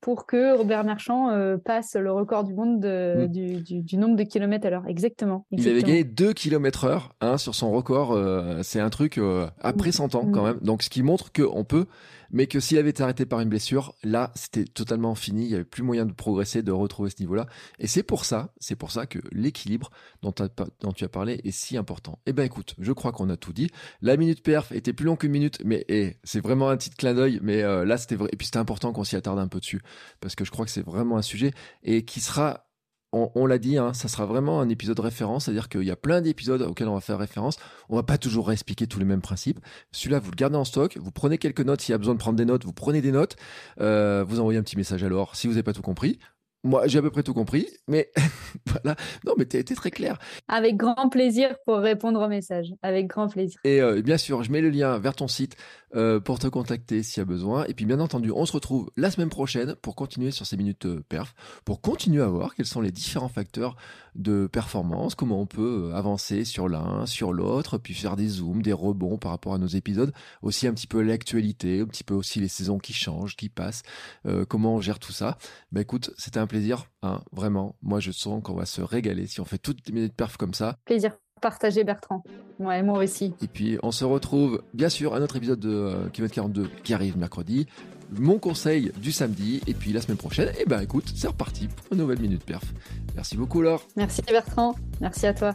[0.00, 3.26] pour que Robert Marchand euh, passe le record du monde mm.
[3.28, 4.84] du, nombre de kilomètres à l'heure.
[4.88, 8.10] Exactement, Il avait gagné 2 km heure hein, sur son record.
[8.10, 10.46] Euh, c'est un truc euh, après 100 ans quand mm.
[10.46, 10.58] même.
[10.60, 11.86] Donc, ce qui montre qu'on peut
[12.30, 15.44] mais que s'il avait été arrêté par une blessure, là, c'était totalement fini.
[15.44, 17.46] Il n'y avait plus moyen de progresser, de retrouver ce niveau-là.
[17.78, 19.90] Et c'est pour ça, c'est pour ça que l'équilibre
[20.22, 22.18] dont, tu as parlé est si important.
[22.26, 23.68] Eh ben, écoute, je crois qu'on a tout dit.
[24.02, 27.14] La minute perf était plus longue qu'une minute, mais eh, c'est vraiment un petit clin
[27.14, 27.40] d'œil.
[27.42, 28.28] Mais euh, là, c'était vrai.
[28.32, 29.80] Et puis, c'était important qu'on s'y attarde un peu dessus
[30.20, 31.52] parce que je crois que c'est vraiment un sujet
[31.82, 32.67] et qui sera
[33.12, 36.20] on, l'a dit, hein, ça sera vraiment un épisode référence, c'est-à-dire qu'il y a plein
[36.20, 37.56] d'épisodes auxquels on va faire référence.
[37.88, 39.60] On va pas toujours réexpliquer tous les mêmes principes.
[39.92, 41.80] Celui-là, vous le gardez en stock, vous prenez quelques notes.
[41.80, 43.36] S'il y a besoin de prendre des notes, vous prenez des notes.
[43.80, 46.18] Euh, vous envoyez un petit message alors si vous n'avez pas tout compris.
[46.64, 48.10] Moi, j'ai à peu près tout compris, mais
[48.66, 48.96] voilà.
[49.24, 50.18] Non, mais été très clair.
[50.48, 52.74] Avec grand plaisir pour répondre aux messages.
[52.82, 53.60] Avec grand plaisir.
[53.62, 55.56] Et euh, bien sûr, je mets le lien vers ton site
[55.94, 57.64] euh, pour te contacter s'il y a besoin.
[57.66, 60.86] Et puis, bien entendu, on se retrouve la semaine prochaine pour continuer sur ces minutes
[60.86, 61.34] euh, perf,
[61.64, 63.76] pour continuer à voir quels sont les différents facteurs
[64.14, 68.72] de performance, comment on peut avancer sur l'un, sur l'autre, puis faire des zooms, des
[68.72, 70.12] rebonds par rapport à nos épisodes,
[70.42, 73.82] aussi un petit peu l'actualité, un petit peu aussi les saisons qui changent, qui passent,
[74.48, 75.38] comment on gère tout ça.
[75.70, 77.76] Bah écoute, c'était un plaisir, hein, vraiment.
[77.80, 80.54] Moi, je sens qu'on va se régaler si on fait toutes les minutes perf comme
[80.54, 80.78] ça.
[80.84, 82.22] Plaisir partagé, Bertrand.
[82.58, 83.34] Ouais, moi aussi.
[83.42, 86.94] Et puis, on se retrouve, bien sûr, à notre épisode de euh, Kilomètre 42 qui
[86.94, 87.66] arrive mercredi.
[88.12, 89.60] Mon conseil du samedi.
[89.66, 92.44] Et puis, la semaine prochaine, et eh ben, écoute, c'est reparti pour une nouvelle minute
[92.44, 92.64] perf.
[93.14, 93.86] Merci beaucoup, Laure.
[93.96, 94.74] Merci, Bertrand.
[95.00, 95.54] Merci à toi.